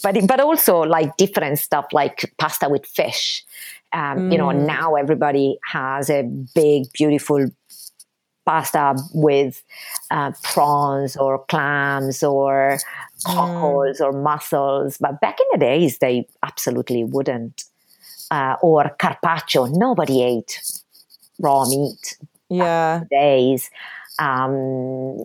[0.04, 3.44] but but also like different stuff like pasta with fish.
[3.94, 4.32] Um, mm.
[4.32, 4.66] You know, mm.
[4.66, 6.24] now everybody has a
[6.56, 7.48] big, beautiful
[8.46, 9.64] pasta with
[10.10, 12.80] uh, prawns or clams or
[13.26, 14.06] cockles mm.
[14.06, 14.98] or mussels.
[14.98, 17.64] But back in the days, they absolutely wouldn't
[18.32, 19.65] uh, or carpaccio.
[19.65, 20.60] Nobody ate
[21.39, 22.17] raw meat.
[22.50, 23.04] Yeah.
[23.10, 23.70] Days,
[24.20, 25.24] um,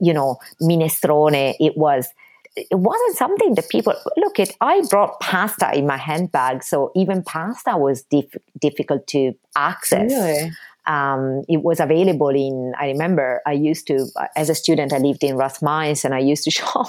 [0.00, 1.54] you know, minestrone.
[1.60, 2.08] It was.
[2.56, 4.50] It wasn't something that people look at.
[4.60, 10.10] I brought pasta in my handbag, so even pasta was dif- difficult to access.
[10.10, 10.50] Really?
[10.86, 15.22] Um, it was available in i remember i used to as a student i lived
[15.22, 16.88] in rathmines and i used to shop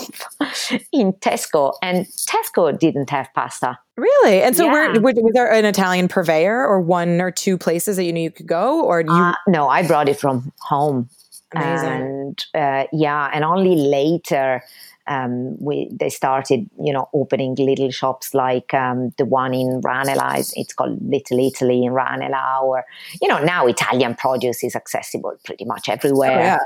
[0.92, 3.78] in tesco and tesco didn't have pasta.
[3.98, 4.42] Really?
[4.42, 4.98] And so yeah.
[4.98, 8.32] were, was there an italian purveyor or one or two places that you knew you
[8.32, 11.10] could go or you uh, no i brought it from home
[11.54, 11.92] Amazing.
[11.92, 14.64] and uh, yeah and only later
[15.08, 20.40] um, we they started you know opening little shops like um, the one in Ranelagh.
[20.40, 22.86] It's, it's, called Little Italy in Ranelagh, or
[23.22, 26.32] you know now Italian produce is accessible pretty much everywhere.
[26.32, 26.60] Oh, yeah.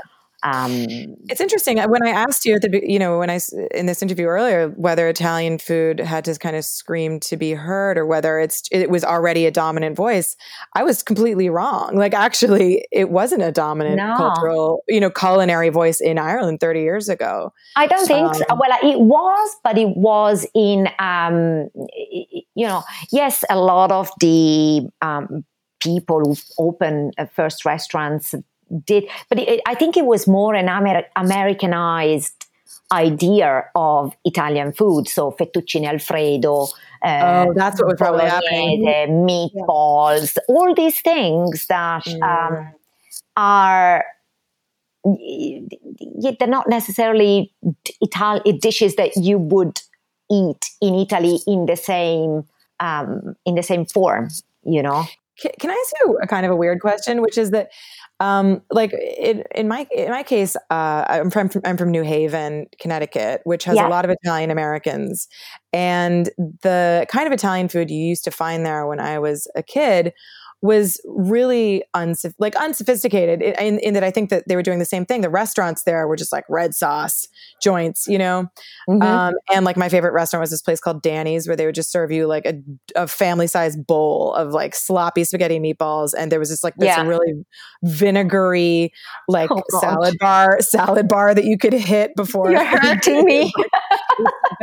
[0.46, 0.86] Um,
[1.28, 3.40] it's interesting when I asked you at the you know when I
[3.74, 7.98] in this interview earlier whether Italian food had to kind of scream to be heard
[7.98, 10.36] or whether it's it was already a dominant voice.
[10.74, 11.96] I was completely wrong.
[11.96, 14.14] Like actually, it wasn't a dominant no.
[14.16, 17.52] cultural you know culinary voice in Ireland thirty years ago.
[17.74, 18.44] I don't think um, so.
[18.50, 21.68] Well, it was, but it was in um,
[22.54, 25.44] you know yes, a lot of the um,
[25.80, 28.34] people who open uh, first restaurants
[28.84, 32.46] did, but it, I think it was more an Amer- Americanized
[32.92, 35.08] idea of Italian food.
[35.08, 36.68] So fettuccine alfredo.
[37.04, 38.84] Uh, oh, that's what was probably happening.
[39.26, 40.54] Meatballs, yeah.
[40.54, 42.22] all these things that mm.
[42.22, 42.72] um,
[43.36, 44.04] are
[46.38, 47.54] they're not necessarily
[48.00, 49.80] Italian dishes that you would
[50.30, 52.44] eat in Italy in the same
[52.80, 54.28] um, in the same form.
[54.64, 55.04] You know.
[55.38, 57.68] Can, can I ask you a kind of a weird question, which is that
[58.18, 62.66] um, like in, in my in my case, uh, I'm from I'm from New Haven,
[62.80, 63.86] Connecticut, which has yeah.
[63.86, 65.28] a lot of Italian Americans,
[65.72, 66.30] and
[66.62, 70.14] the kind of Italian food you used to find there when I was a kid
[70.62, 74.84] was really unsoph- like unsophisticated in, in, that I think that they were doing the
[74.84, 75.20] same thing.
[75.20, 77.28] The restaurants there were just like red sauce
[77.62, 78.46] joints, you know?
[78.88, 79.02] Mm-hmm.
[79.02, 81.92] Um, and like my favorite restaurant was this place called Danny's where they would just
[81.92, 82.54] serve you like a,
[82.94, 86.14] a family size bowl of like sloppy spaghetti meatballs.
[86.16, 87.06] And there was this like this yeah.
[87.06, 87.44] really
[87.84, 88.92] vinegary
[89.28, 92.50] like oh, salad bar, salad bar that you could hit before.
[92.50, 93.52] You're hurting me.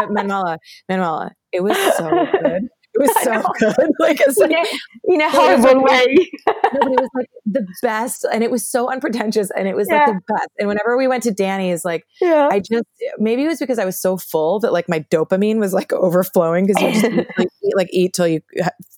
[0.09, 0.57] Manuela,
[0.89, 2.09] Manuela, it was so
[2.41, 2.69] good.
[2.93, 3.89] It was so good.
[3.99, 6.05] Like, it's like in a, in horrible way.
[6.47, 10.05] no, it was like the best and it was so unpretentious and it was yeah.
[10.05, 12.47] like the best and whenever we went to danny's like yeah.
[12.51, 12.85] i just
[13.17, 16.65] maybe it was because i was so full that like my dopamine was like overflowing
[16.65, 18.41] because you just eat, like, eat, like eat till you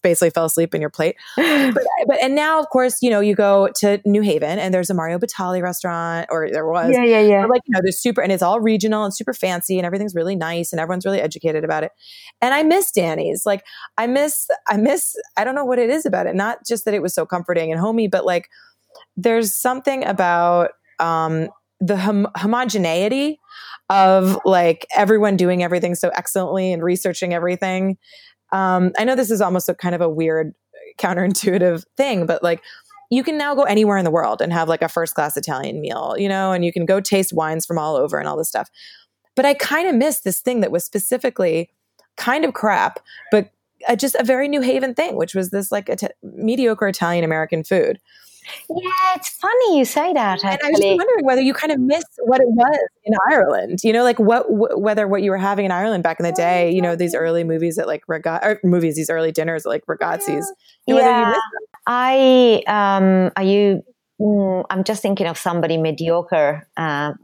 [0.03, 3.35] basically fell asleep in your plate but, but and now of course you know you
[3.35, 7.21] go to new haven and there's a mario batali restaurant or there was yeah yeah
[7.21, 10.15] yeah like you know there's super and it's all regional and super fancy and everything's
[10.15, 11.91] really nice and everyone's really educated about it
[12.41, 13.63] and i miss danny's like
[13.97, 16.93] i miss i miss i don't know what it is about it not just that
[16.93, 18.49] it was so comforting and homey but like
[19.17, 23.39] there's something about um, the hom- homogeneity
[23.89, 27.97] of like everyone doing everything so excellently and researching everything.
[28.51, 30.53] Um, I know this is almost a kind of a weird
[30.97, 32.61] counterintuitive thing, but like
[33.11, 35.79] you can now go anywhere in the world and have like a first class Italian
[35.79, 38.49] meal, you know, and you can go taste wines from all over and all this
[38.49, 38.69] stuff.
[39.35, 41.69] But I kind of miss this thing that was specifically
[42.17, 42.99] kind of crap,
[43.31, 43.51] but
[43.87, 47.63] uh, just a very New Haven thing, which was this like a mediocre Italian American
[47.63, 47.99] food.
[48.69, 50.43] Yeah, it's funny you say that.
[50.43, 50.49] Actually.
[50.51, 53.79] And I was wondering whether you kind of miss what it was in Ireland.
[53.83, 56.31] You know, like what w- whether what you were having in Ireland back in the
[56.31, 56.71] day.
[56.71, 60.45] You know, these early movies at like regat movies, these early dinners at like ragazzis.
[60.85, 61.33] Yeah,
[61.87, 63.83] I um, are you?
[64.19, 66.67] Mm, I'm just thinking of somebody mediocre.
[66.77, 67.13] Uh,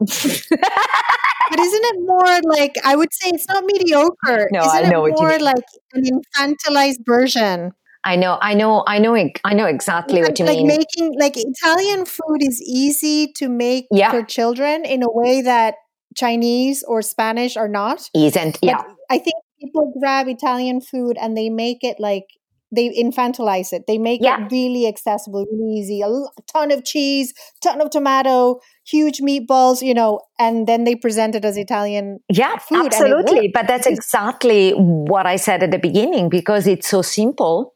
[1.52, 4.48] but isn't it more like I would say it's not mediocre?
[4.52, 7.72] No, isn't I know it more like an infantilized version?
[8.04, 10.68] I know, I know, I know, I know exactly like, what you like mean.
[10.68, 14.10] Like making like Italian food is easy to make yeah.
[14.10, 15.74] for children in a way that
[16.16, 18.08] Chinese or Spanish are not.
[18.14, 18.82] Isn't yeah.
[19.10, 22.24] I think people grab Italian food and they make it like
[22.74, 23.84] they infantilize it.
[23.86, 24.44] They make yeah.
[24.44, 26.00] it really accessible, really easy.
[26.02, 26.08] A
[26.52, 31.44] ton of cheese, ton of tomato, huge meatballs, you know, and then they present it
[31.44, 32.86] as Italian yeah, food.
[32.86, 33.50] Absolutely.
[33.52, 37.74] But that's exactly what I said at the beginning because it's so simple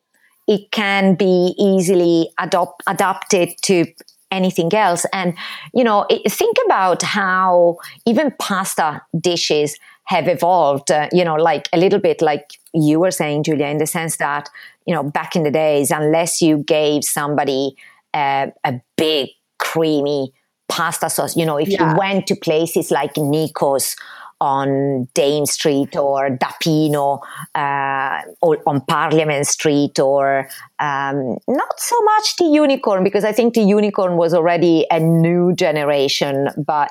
[0.48, 3.84] it can be easily adopt, adapted to
[4.30, 5.04] anything else.
[5.12, 5.34] And,
[5.74, 11.76] you know, think about how even pasta dishes have evolved, uh, you know, like a
[11.76, 14.48] little bit like you were saying, Julia, in the sense that,
[14.86, 17.76] you know, back in the days, unless you gave somebody
[18.14, 20.32] uh, a big, creamy
[20.68, 21.92] pasta sauce, you know, if yeah.
[21.92, 23.96] you went to places like Nico's
[24.40, 27.20] on Dame Street or Da Pino
[27.54, 33.54] uh, or on Parliament Street or um, not so much the unicorn because I think
[33.54, 36.90] the unicorn was already a new generation, but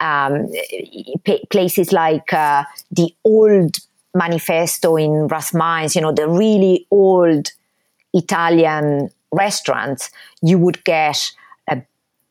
[0.00, 0.48] um,
[1.24, 3.76] p- places like uh, the old
[4.14, 7.50] manifesto in Rathmines, you know, the really old
[8.14, 10.10] Italian restaurants,
[10.42, 11.30] you would get
[11.68, 11.82] a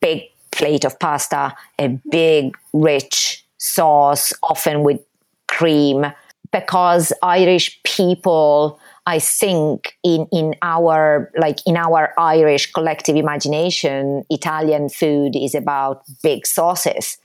[0.02, 5.00] big plate of pasta, a big, rich sauce, often with
[5.48, 6.06] cream,
[6.52, 14.90] because Irish people, I think, in, in our like in our Irish collective imagination, Italian
[14.90, 17.18] food is about big sauces,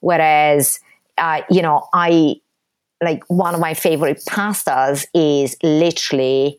[0.00, 0.80] whereas
[1.18, 2.36] uh, you know I
[3.02, 6.58] like one of my favorite pastas is literally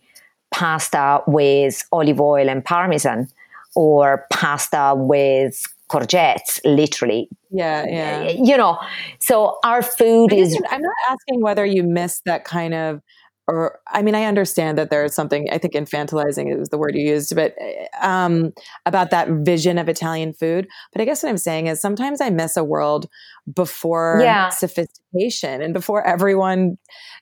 [0.51, 3.27] pasta with olive oil and parmesan
[3.75, 7.29] or pasta with courgettes, literally.
[7.51, 8.29] Yeah, yeah.
[8.29, 8.79] You know,
[9.19, 10.59] so our food is.
[10.69, 13.01] I'm not asking whether you miss that kind of,
[13.47, 15.47] or I mean, I understand that there's something.
[15.51, 17.55] I think infantilizing is the word you used, but
[18.01, 18.53] um,
[18.85, 20.67] about that vision of Italian food.
[20.91, 23.07] But I guess what I'm saying is sometimes I miss a world
[23.51, 24.49] before yeah.
[24.49, 26.77] sophistication and before everyone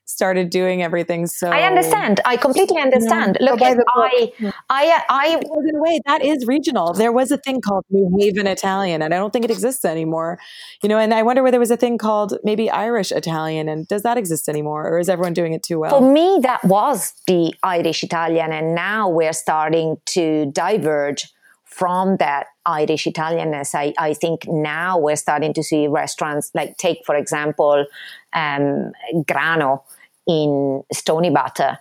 [0.06, 2.20] started doing everything so i understand.
[2.26, 3.38] I completely understand.
[3.40, 3.52] Yeah.
[3.52, 4.32] look I,
[4.70, 6.94] I i in a way that is regional.
[6.94, 10.38] There was a thing called new haven italian and i don't think it exists anymore.
[10.84, 13.88] You know and i wonder whether there was a thing called maybe irish italian and
[13.88, 16.00] does that exist anymore or is everyone doing it too well?
[16.00, 21.32] For me that was the irish italian and now we're starting to diverge
[21.72, 27.00] from that Irish Italianness, I, I think now we're starting to see restaurants like take,
[27.06, 27.86] for example,
[28.34, 28.92] um,
[29.26, 29.84] Grano
[30.28, 31.78] in Stoneybatter.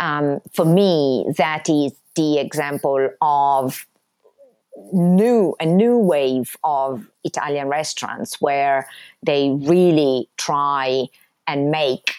[0.00, 3.86] Um, for me, that is the example of
[4.92, 8.88] new a new wave of Italian restaurants where
[9.24, 11.04] they really try
[11.46, 12.14] and make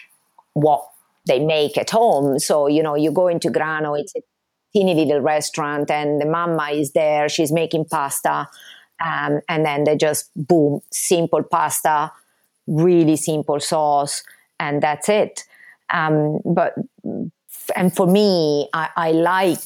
[0.54, 0.88] what
[1.26, 2.38] they make at home.
[2.38, 4.14] So you know, you go into Grano, it's
[4.76, 8.46] teeny little restaurant and the mama is there she's making pasta
[9.02, 12.12] um, and then they just boom simple pasta
[12.66, 14.22] really simple sauce
[14.60, 15.44] and that's it
[15.90, 16.74] um, but
[17.74, 19.60] and for me I, I, like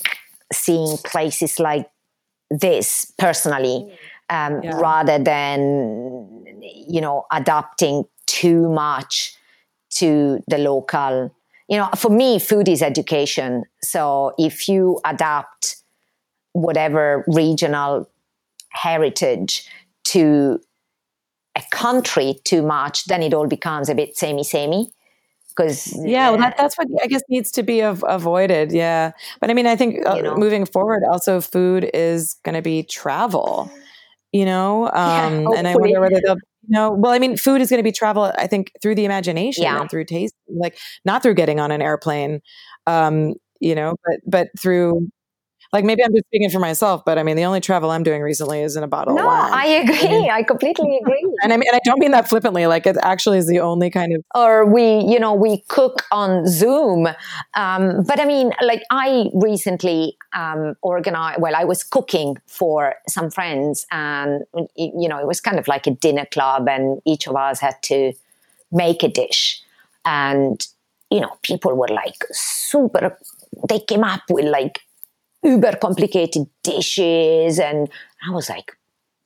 [0.53, 1.91] seeing places like
[2.51, 3.93] this personally
[4.29, 4.79] um, yeah.
[4.79, 9.35] rather than you know adapting too much
[9.91, 11.35] to the local
[11.71, 13.63] you know, for me, food is education.
[13.81, 15.77] So if you adapt
[16.53, 18.11] whatever regional
[18.71, 19.67] heritage
[20.05, 20.61] to
[21.57, 24.91] a country too much, then it all becomes a bit samey samey.
[25.49, 28.73] Because yeah, well, that, that's what I guess needs to be av- avoided.
[28.73, 32.55] Yeah, but I mean, I think uh, you know, moving forward, also food is going
[32.55, 33.71] to be travel.
[34.33, 37.61] You know, um, yeah, and I wonder whether they'll you know, well, I mean, food
[37.61, 39.81] is going to be travel, I think, through the imagination yeah.
[39.81, 42.41] and through taste, like not through getting on an airplane,
[42.87, 45.09] um, you know, but, but through
[45.73, 48.23] like maybe I'm just speaking for myself, but I mean, the only travel I'm doing
[48.23, 49.29] recently is in a bottle no.
[49.29, 50.29] I agree.
[50.29, 51.25] I completely agree.
[51.43, 52.67] and I mean, and I don't mean that flippantly.
[52.67, 54.25] Like it actually is the only kind of.
[54.35, 57.07] Or we, you know, we cook on Zoom.
[57.55, 61.41] Um, but I mean, like I recently um, organized.
[61.41, 64.45] Well, I was cooking for some friends, and
[64.77, 67.81] you know, it was kind of like a dinner club, and each of us had
[67.85, 68.13] to
[68.73, 69.63] make a dish,
[70.05, 70.67] and
[71.11, 73.17] you know, people were like super.
[73.69, 74.81] They came up with like
[75.43, 77.59] uber complicated dishes.
[77.59, 77.89] And
[78.27, 78.77] I was like,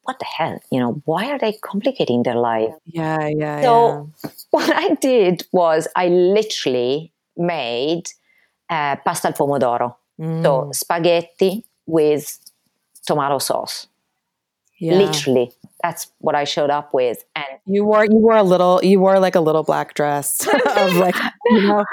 [0.03, 0.61] what the hell?
[0.71, 2.75] You know, why are they complicating their life?
[2.87, 3.63] Yeah, yeah.
[3.63, 4.31] So yeah.
[4.51, 8.05] what I did was I literally made
[8.71, 9.97] uh, pasta al pomodoro.
[10.21, 10.43] Mm.
[10.43, 12.39] So spaghetti with
[13.07, 13.87] tomato sauce.
[14.79, 14.95] Yeah.
[14.95, 15.53] Literally
[15.85, 17.23] that's what I showed up with.
[17.37, 20.97] And you wore you wore a little you wore like a little black dress of
[21.05, 21.15] like
[21.51, 21.85] you know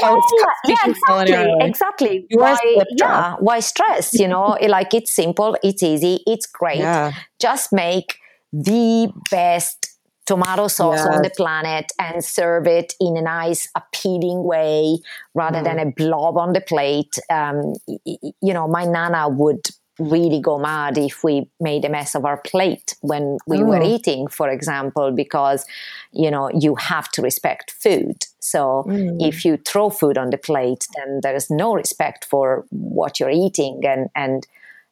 [0.00, 0.16] yeah,
[0.64, 2.56] yeah exactly exactly why
[2.98, 7.12] yeah why stress you know like it's simple it's easy it's great yeah.
[7.40, 8.18] just make
[8.52, 9.90] the best
[10.26, 11.06] tomato sauce yes.
[11.06, 14.98] on the planet and serve it in a nice appealing way
[15.34, 15.64] rather mm.
[15.64, 19.60] than a blob on the plate um, you know my nana would
[19.98, 23.94] really go mad if we made a mess of our plate when we were oh.
[23.94, 25.64] eating, for example, because
[26.12, 28.26] you know you have to respect food.
[28.40, 29.16] So mm.
[29.20, 33.30] if you throw food on the plate, then there is no respect for what you're
[33.30, 34.46] eating and and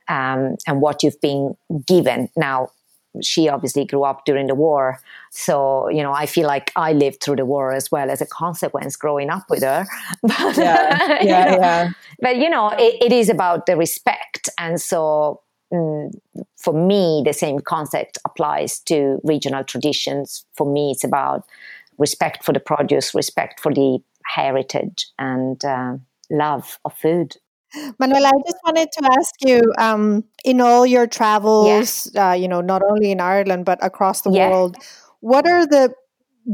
[0.08, 2.28] um, and what you've been given.
[2.36, 2.68] Now,
[3.22, 5.00] she obviously grew up during the war.
[5.30, 8.26] So, you know, I feel like I lived through the war as well as a
[8.26, 9.86] consequence growing up with her.
[10.22, 11.90] But, yeah, yeah, you know, yeah.
[12.20, 14.48] But, you know, it, it is about the respect.
[14.58, 16.10] And so mm,
[16.56, 20.44] for me, the same concept applies to regional traditions.
[20.56, 21.44] For me, it's about
[21.98, 25.96] respect for the produce, respect for the heritage, and uh,
[26.30, 27.36] love of food.
[27.98, 32.30] Manuela, I just wanted to ask you um, in all your travels, yeah.
[32.30, 34.48] uh, you know, not only in Ireland, but across the yeah.
[34.48, 34.76] world,
[35.20, 35.94] what are the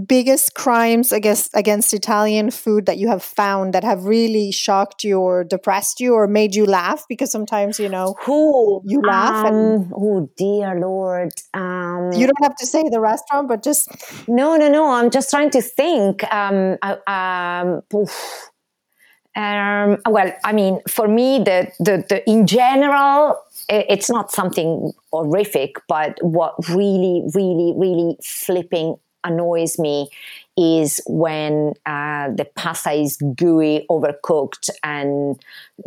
[0.06, 5.18] biggest crimes against against Italian food that you have found that have really shocked you
[5.18, 7.04] or depressed you or made you laugh?
[7.08, 12.42] Because sometimes you know who you laugh um, and oh dear lord, um, you don't
[12.42, 13.88] have to say the restaurant, but just
[14.28, 14.90] no, no, no.
[14.92, 16.22] I'm just trying to think.
[16.32, 17.82] Um, um,
[19.40, 23.36] um, well, I mean, for me, the, the, the in general,
[23.68, 30.08] it's not something horrific, but what really, really, really flipping annoys me
[30.56, 35.40] is when uh, the pasta is gooey, overcooked, and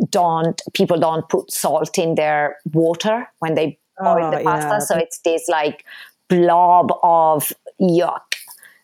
[0.08, 4.68] don't people don't put salt in their water when they boil oh, the pasta.
[4.70, 4.78] Yeah.
[4.80, 5.84] So it's this like
[6.28, 8.34] blob of yuck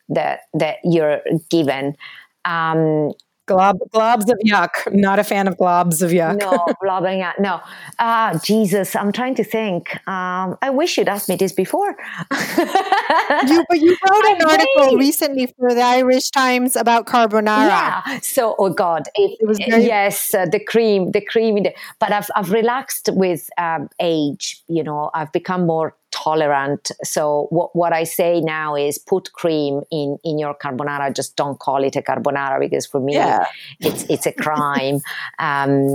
[0.08, 1.96] that that you're given.
[2.44, 3.12] Um,
[3.50, 4.70] Glob, globs of yuck.
[4.92, 6.38] Not a fan of globs of yuck.
[6.38, 7.38] No, glob of yuck.
[7.40, 7.60] No.
[7.98, 8.94] Ah, uh, Jesus.
[8.94, 9.82] I'm trying to think.
[10.08, 11.96] Um, I wish you'd asked me this before.
[12.30, 15.00] you, but you wrote an I article think.
[15.00, 17.68] recently for the Irish Times about carbonara.
[17.68, 18.18] Yeah.
[18.20, 21.50] So, oh God, it, it was very- yes, uh, the cream, the cream.
[21.98, 24.62] But I've I've relaxed with um, age.
[24.68, 26.90] You know, I've become more tolerant.
[27.02, 31.14] So what, what I say now is put cream in, in your carbonara.
[31.14, 33.46] Just don't call it a carbonara because for me, yeah.
[33.80, 35.00] it's, it's a crime.
[35.38, 35.86] um,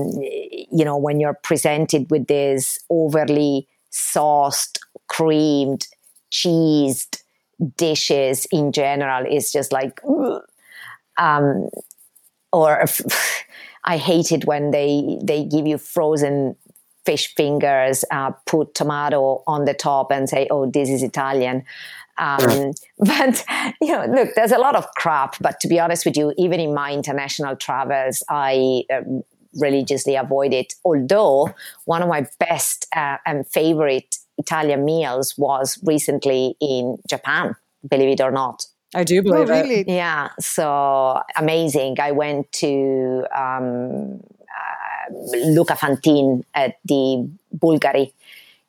[0.72, 5.88] you know, when you're presented with this overly sauced, creamed,
[6.32, 7.22] cheesed
[7.78, 10.02] dishes in general, it's just like,
[11.18, 11.70] um,
[12.52, 12.86] or
[13.86, 16.56] I hate it when they, they give you frozen
[17.06, 21.64] fish fingers, uh, put tomato on the top and say, oh, this is Italian.
[22.18, 23.44] Um, but
[23.82, 25.36] you know, look, there's a lot of crap.
[25.40, 29.02] But to be honest with you, even in my international travels, I uh,
[29.56, 30.74] religiously avoid it.
[30.84, 31.50] Although
[31.86, 37.56] one of my best uh, and favorite Italian meals was recently in Japan.
[37.88, 38.66] Believe it or not.
[38.94, 39.82] I do believe oh, really?
[39.82, 39.90] it.
[39.90, 42.00] Yeah, so amazing.
[42.00, 44.22] I went to um,
[45.12, 48.12] Luca Fantin at the Bulgari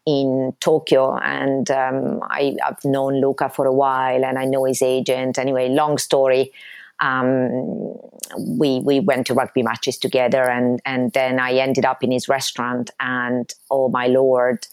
[0.07, 4.81] in Tokyo, and um, I, have known Luca for a while, and I know his
[4.83, 5.39] agent.
[5.39, 6.53] Anyway, long story.
[7.01, 7.95] Um,
[8.39, 12.29] we we went to rugby matches together, and and then I ended up in his
[12.29, 14.67] restaurant, and oh my lord,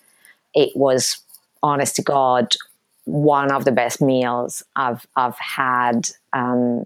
[0.54, 1.18] it was
[1.62, 2.56] honest to God
[3.06, 6.86] one of the best meals I've I've had, um,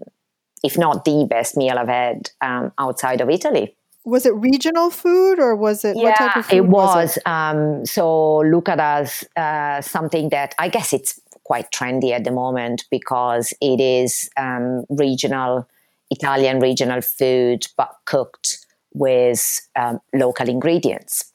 [0.62, 3.74] if not the best meal I've had um, outside of Italy.
[4.08, 6.94] Was it regional food or was it yeah, what type of food it was.
[6.94, 7.26] was it?
[7.26, 12.84] Um, so Luca does uh, something that I guess it's quite trendy at the moment
[12.90, 15.66] because it is um, regional
[16.10, 21.32] Italian regional food, but cooked with um, local ingredients.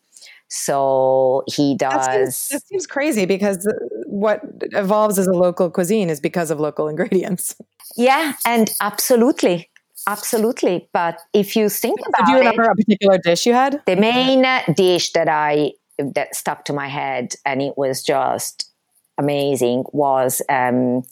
[0.48, 2.06] So he does.
[2.06, 3.68] That seems, that seems crazy because
[4.06, 4.42] what
[4.74, 7.56] evolves as a local cuisine is because of local ingredients.
[7.96, 9.70] Yeah, and absolutely.
[10.08, 10.90] Absolutely.
[10.94, 12.26] But if you think about it.
[12.26, 13.82] Do you remember it, a particular dish you had?
[13.86, 14.46] the main
[14.76, 18.70] dish that I that stuck to my head and it was just
[19.18, 21.04] amazing was um,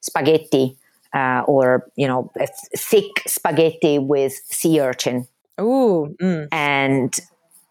[0.00, 0.76] spaghetti
[1.14, 2.30] uh, or you know
[2.76, 5.26] thick spaghetti with sea urchin
[5.60, 6.48] Ooh, mm.
[6.50, 7.20] and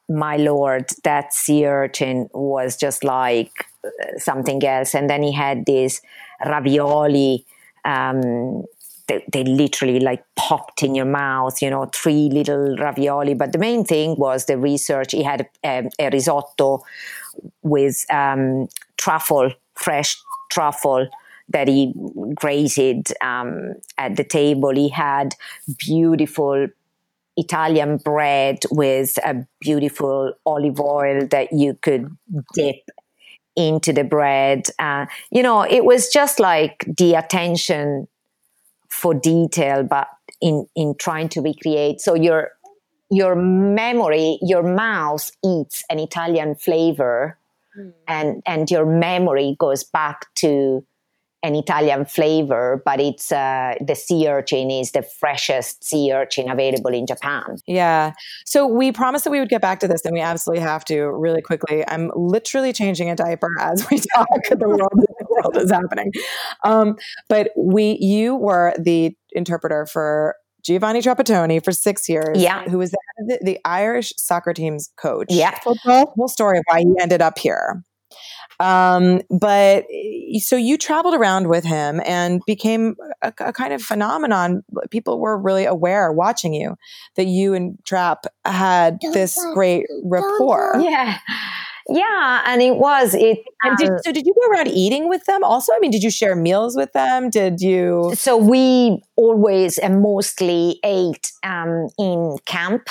[0.08, 5.66] my lord that sea urchin was just like uh, something else and then he had
[5.66, 6.02] this
[6.46, 7.46] ravioli
[7.86, 8.64] um,
[9.10, 13.34] they, they literally like popped in your mouth you know three little ravioli.
[13.34, 15.12] But the main thing was the research.
[15.12, 16.84] He had a, a risotto
[17.62, 20.18] with um, truffle fresh
[20.52, 21.08] truffle
[21.50, 21.94] that he
[22.36, 24.74] grated um, at the table.
[24.76, 25.36] He had
[25.78, 26.68] beautiful
[27.38, 32.16] Italian bread with a beautiful olive oil that you could
[32.54, 32.76] dip
[33.56, 34.64] into the bread.
[34.78, 38.08] Uh, you know, it was just like the attention
[38.90, 40.08] for detail, but
[40.42, 42.02] in in trying to recreate.
[42.02, 42.52] So your
[43.10, 47.38] your memory, your mouth eats an Italian flavor,
[48.08, 50.86] and and your memory goes back to
[51.42, 56.94] an Italian flavor, but it's uh, the sea urchin is the freshest sea urchin available
[56.94, 57.58] in Japan.
[57.66, 58.12] Yeah.
[58.46, 61.10] So we promised that we would get back to this, and we absolutely have to
[61.12, 61.88] really quickly.
[61.88, 64.28] I'm literally changing a diaper as we talk.
[64.50, 65.06] the world,
[65.44, 66.12] world is happening.
[66.64, 72.38] Um, but we, you were the interpreter for Giovanni Trapattoni for six years.
[72.42, 72.64] Yeah.
[72.66, 75.28] Who was the, the, the Irish soccer team's coach.
[75.30, 75.58] Yeah.
[75.60, 76.14] Football?
[76.16, 77.84] Whole story of why he ended up here.
[78.60, 79.86] Um, but
[80.40, 84.64] so you traveled around with him and became a, a kind of phenomenon.
[84.90, 86.76] People were really aware watching you
[87.16, 90.76] that you and Trap had this great rapport.
[90.82, 91.20] Yeah.
[91.90, 93.40] Yeah, and it was it.
[93.64, 95.74] And did, um, so did you go around eating with them also?
[95.74, 97.30] I mean, did you share meals with them?
[97.30, 98.14] Did you?
[98.16, 102.90] so we always and mostly ate um, in camp.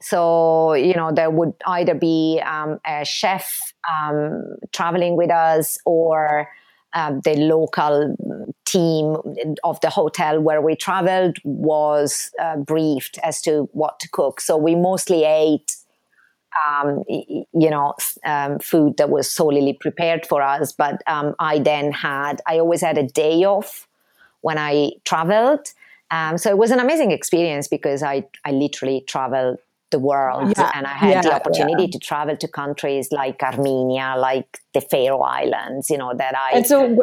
[0.00, 6.48] So you know there would either be um, a chef um, traveling with us or
[6.92, 8.16] um, the local
[8.64, 9.16] team
[9.62, 14.40] of the hotel where we traveled was uh, briefed as to what to cook.
[14.40, 15.76] So we mostly ate
[16.68, 17.94] um, you know,
[18.24, 20.72] um, food that was solely prepared for us.
[20.72, 23.86] But um, I then had, I always had a day off
[24.40, 25.72] when I traveled.
[26.10, 29.58] Um, so it was an amazing experience because I, I literally traveled
[29.90, 30.70] the world Yeah.
[30.74, 35.20] and I had Yeah, the opportunity to travel to countries like Armenia, like the Faroe
[35.20, 36.56] Islands, you know, that I.
[36.58, 36.96] And so,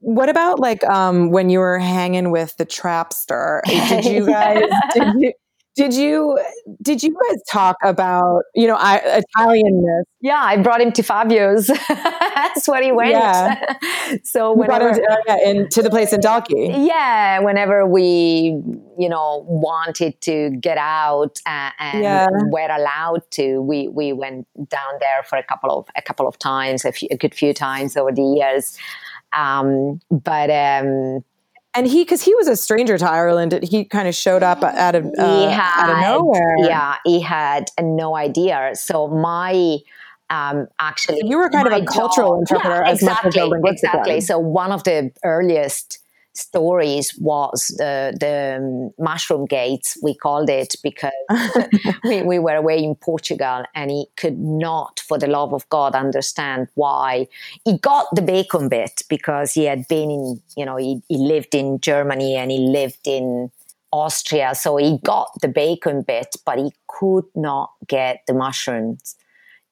[0.00, 3.62] what about like um, when you were hanging with the trapster?
[3.88, 4.62] Did you guys?
[4.94, 5.32] did you?
[5.76, 6.38] Did you
[6.82, 10.04] did you guys talk about you know I, Italianness?
[10.22, 11.66] yeah, I brought him to Fabio's.
[11.88, 13.10] That's where he went.
[13.10, 13.74] Yeah.
[14.24, 16.86] so whenever, him to, uh, yeah, in, to the place in Dalkey.
[16.86, 18.58] yeah whenever we
[18.98, 22.26] you know wanted to get out uh, and Yeah.
[22.50, 26.38] were allowed to we we went down there for a couple of a couple of
[26.38, 28.78] times a, few, a good few times over the years
[29.34, 31.22] um but um
[31.76, 34.94] And he, because he was a stranger to Ireland, he kind of showed up out
[34.94, 36.56] of uh, had out of nowhere.
[36.58, 39.78] yeah he had no idea so my
[40.30, 43.50] um actually you were kind of a cultural interpreter yeah, as much as a exactly
[43.50, 44.20] linguistic exactly one.
[44.20, 45.98] so one of the earliest
[46.36, 51.12] stories was the the um, mushroom gates we called it because
[52.04, 55.94] we, we were away in Portugal and he could not for the love of God
[55.94, 57.26] understand why
[57.64, 61.54] he got the bacon bit because he had been in you know he, he lived
[61.54, 63.50] in Germany and he lived in
[63.92, 69.16] Austria so he got the bacon bit but he could not get the mushrooms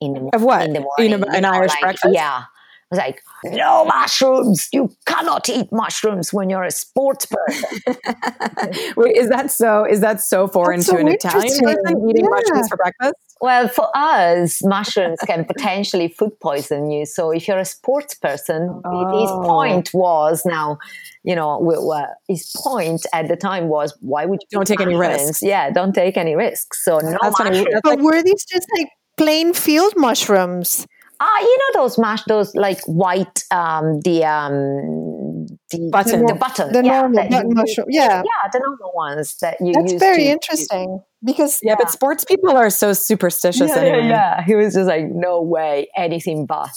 [0.01, 0.63] in the Of what?
[0.65, 2.13] in the morning know, an Irish like, breakfast?
[2.13, 2.43] yeah
[2.91, 4.69] I was like, no mushrooms.
[4.71, 7.79] You cannot eat mushrooms when you're a sports person.
[8.95, 9.85] Wait, is that so?
[9.85, 12.29] Is that so foreign That's to so an Italian person eating Yeah.
[12.29, 13.15] mushrooms for breakfast?
[13.41, 17.07] Well, for us, mushrooms can potentially food poison you.
[17.07, 19.21] So if you're a sports person, oh.
[19.21, 20.77] his point was now,
[21.23, 25.01] you know, his point at the time was, why would you don't take mushrooms?
[25.01, 25.41] any risks?
[25.41, 26.85] Yeah, don't take any risks.
[26.85, 27.67] So no That's mushrooms.
[27.83, 30.85] But were these just like plain field mushrooms?
[31.19, 36.35] Ah, uh, you know those mash, those like white, um, the um, the button, the
[36.35, 39.73] button, the yeah, normal button mushroom, yeah, yeah, the normal ones that you.
[39.73, 44.07] That's very interesting because yeah, yeah, but sports people are so superstitious yeah, anyway.
[44.07, 46.75] Yeah, he was just like, no way, anything but.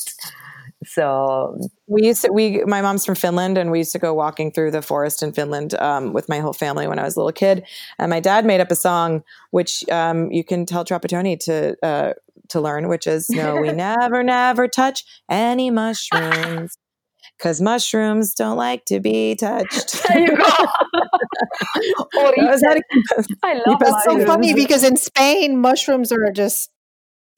[0.84, 4.52] So we used to we my mom's from Finland and we used to go walking
[4.52, 7.32] through the forest in Finland um, with my whole family when I was a little
[7.32, 7.64] kid.
[7.98, 12.12] And my dad made up a song which um, you can tell Trapattoni to uh,
[12.50, 16.76] to learn, which is no, we never, never touch any mushrooms.
[17.36, 20.02] Because mushrooms don't like to be touched.
[20.08, 20.44] There you go.
[23.44, 26.70] I love That's so funny because in Spain, mushrooms are just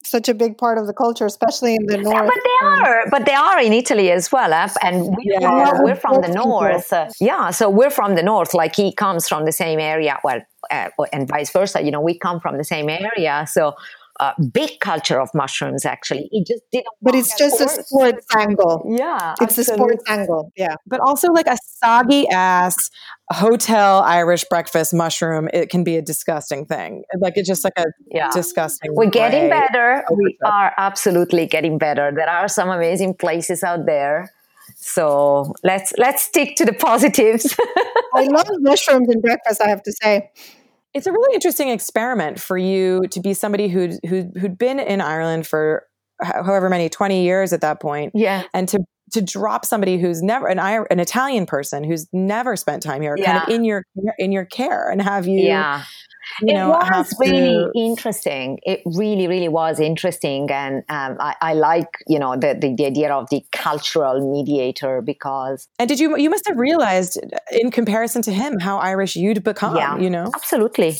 [0.03, 2.15] such a big part of the culture, especially in the north.
[2.15, 4.51] Yeah, but they are, but they are in Italy as well.
[4.51, 4.67] Eh?
[4.81, 6.91] And we yeah, are, we're from the north.
[7.19, 8.53] Yeah, so we're from the north.
[8.53, 10.19] Like he comes from the same area.
[10.23, 10.41] Well,
[10.71, 11.81] uh, and vice versa.
[11.81, 13.75] You know, we come from the same area, so
[14.21, 16.29] uh, big culture of mushrooms actually.
[16.31, 17.77] It just didn't but it's just sports.
[17.77, 18.85] a sports angle.
[18.87, 19.73] Yeah it's absolutely.
[19.73, 20.75] a sports angle yeah.
[20.85, 22.89] But also like a soggy ass
[23.31, 27.03] hotel irish breakfast mushroom it can be a disgusting thing.
[27.19, 28.29] Like it's just like a yeah.
[28.31, 30.05] disgusting we're getting better.
[30.15, 32.11] we are absolutely getting better.
[32.15, 34.31] There are some amazing places out there.
[34.75, 37.57] So let's let's stick to the positives.
[38.13, 40.29] I love mushrooms in breakfast i have to say
[40.93, 45.01] it's a really interesting experiment for you to be somebody who'd, who'd, who'd been in
[45.01, 45.87] Ireland for
[46.21, 48.11] however many 20 years at that point.
[48.15, 48.43] Yeah.
[48.53, 48.79] And to
[49.11, 53.39] to drop somebody who's never an an Italian person who's never spent time here yeah.
[53.39, 53.83] kind of in your
[54.17, 55.83] in your care and have you yeah
[56.41, 57.71] it know, was really to...
[57.75, 58.59] interesting.
[58.63, 62.85] It really, really was interesting, and um, I, I, like you know the, the, the
[62.85, 65.67] idea of the cultural mediator because.
[65.79, 67.19] And did you you must have realized
[67.51, 69.75] in comparison to him how Irish you'd become?
[69.75, 70.97] Yeah, you know, absolutely.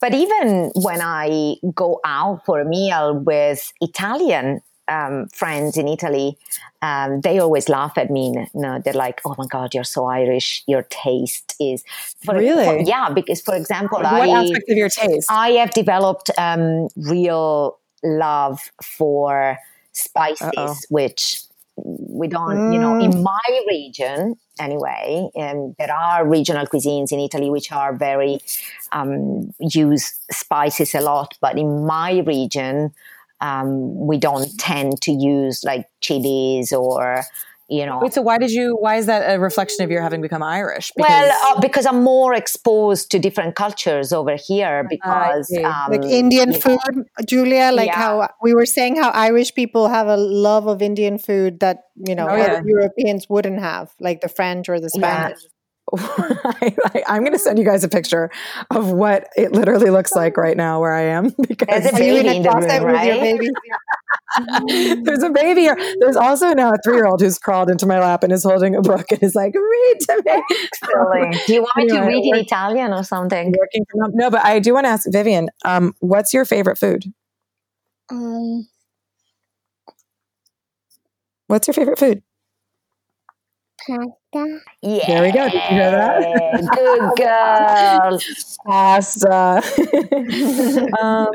[0.00, 6.36] But even when I go out for a meal with Italian um, friends in Italy,
[6.82, 8.46] um, they always laugh at me.
[8.54, 10.62] No, they're like, "Oh my God, you're so Irish.
[10.66, 11.84] Your taste is
[12.24, 15.30] for, really, for, yeah." Because, for example, what I, aspect of your taste?
[15.30, 19.58] I have developed um, real love for
[19.92, 20.74] spices, Uh-oh.
[20.90, 21.40] which
[21.76, 22.74] we don't, mm.
[22.74, 23.22] you know, in mm.
[23.22, 25.28] my region anyway.
[25.36, 28.40] Um, there are regional cuisines in Italy which are very
[28.92, 32.92] um, use spices a lot, but in my region
[33.40, 37.24] um, we don't tend to use like chilies or
[37.68, 37.98] you know.
[38.02, 38.76] Wait, so why did you?
[38.78, 40.92] Why is that a reflection of your having become Irish?
[40.96, 44.86] Because, well, uh, because I'm more exposed to different cultures over here.
[44.88, 47.96] Because um, like Indian food, know, Julia, like yeah.
[47.96, 52.14] how we were saying, how Irish people have a love of Indian food that you
[52.14, 52.60] know oh, yeah.
[52.64, 55.38] Europeans wouldn't have, like the French or the Spanish.
[55.42, 55.48] Yeah.
[55.94, 58.30] I, am going to send you guys a picture
[58.70, 62.36] of what it literally looks like right now where I am because there's a baby
[62.36, 63.40] in the room, right?
[65.04, 65.76] there's a baby here.
[66.00, 68.74] There's also now a three year old who's crawled into my lap and is holding
[68.74, 70.42] a book and is like, read to me.
[71.46, 73.54] do you want me to read in Italian or something?
[73.58, 77.04] Working from no, but I do want to ask Vivian, um, what's your favorite food?
[78.10, 78.66] Um,
[81.46, 82.22] what's your favorite food?
[83.86, 84.60] Pasta.
[84.82, 85.06] Yeah.
[85.06, 85.44] There we go.
[85.48, 86.68] Did you hear that?
[86.74, 88.20] Good girl.
[88.66, 89.62] Pasta.
[91.02, 91.28] um,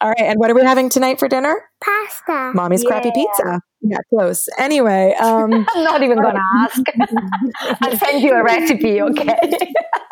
[0.00, 0.20] all right.
[0.20, 1.62] And what are we having tonight for dinner?
[1.82, 2.52] Pasta.
[2.54, 2.88] Mommy's yeah.
[2.88, 3.60] crappy pizza.
[3.82, 4.48] Yeah, close.
[4.58, 6.82] Anyway, um, I'm not even going to ask.
[7.82, 9.38] I'll send you a recipe, okay?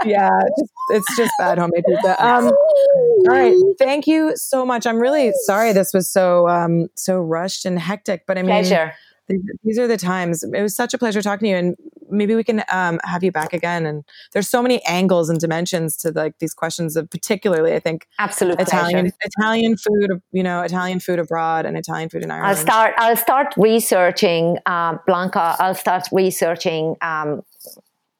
[0.05, 2.24] yeah, just, it's just bad homemade pizza.
[2.24, 4.87] Um, all right, thank you so much.
[4.87, 8.93] I'm really sorry this was so um, so rushed and hectic, but I mean, pleasure
[9.28, 10.42] these are the times.
[10.42, 11.76] It was such a pleasure talking to you, and
[12.10, 13.86] maybe we can um, have you back again.
[13.86, 18.06] And there's so many angles and dimensions to like these questions of particularly, I think,
[18.18, 22.48] absolutely Italian Italian food, you know, Italian food abroad and Italian food in Ireland.
[22.48, 22.94] I'll start.
[22.98, 25.56] I'll start researching uh, Blanca.
[25.58, 26.96] I'll start researching.
[27.00, 27.42] Um,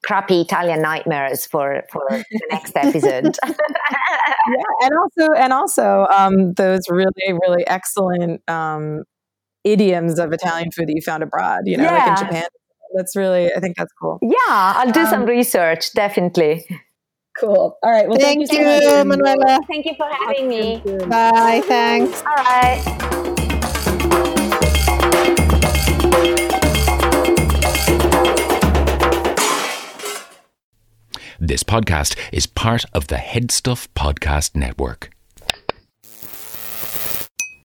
[0.05, 3.35] crappy Italian nightmares for for the next episode.
[3.45, 3.55] yeah,
[4.81, 9.03] and also and also um, those really really excellent um,
[9.65, 12.05] idioms of Italian food that you found abroad, you know, yeah.
[12.05, 12.47] like in Japan.
[12.95, 14.19] That's really, I think that's cool.
[14.21, 16.65] Yeah, I'll do um, some research, definitely.
[17.37, 17.77] Cool.
[17.83, 18.07] All right.
[18.07, 19.59] Well, thank, thank you, you so Manuela.
[19.67, 20.81] Thank you for having me.
[21.07, 21.61] Bye.
[21.65, 22.21] Thanks.
[22.21, 22.81] All right.
[31.37, 35.14] This podcast is part of the Headstuff Podcast Network.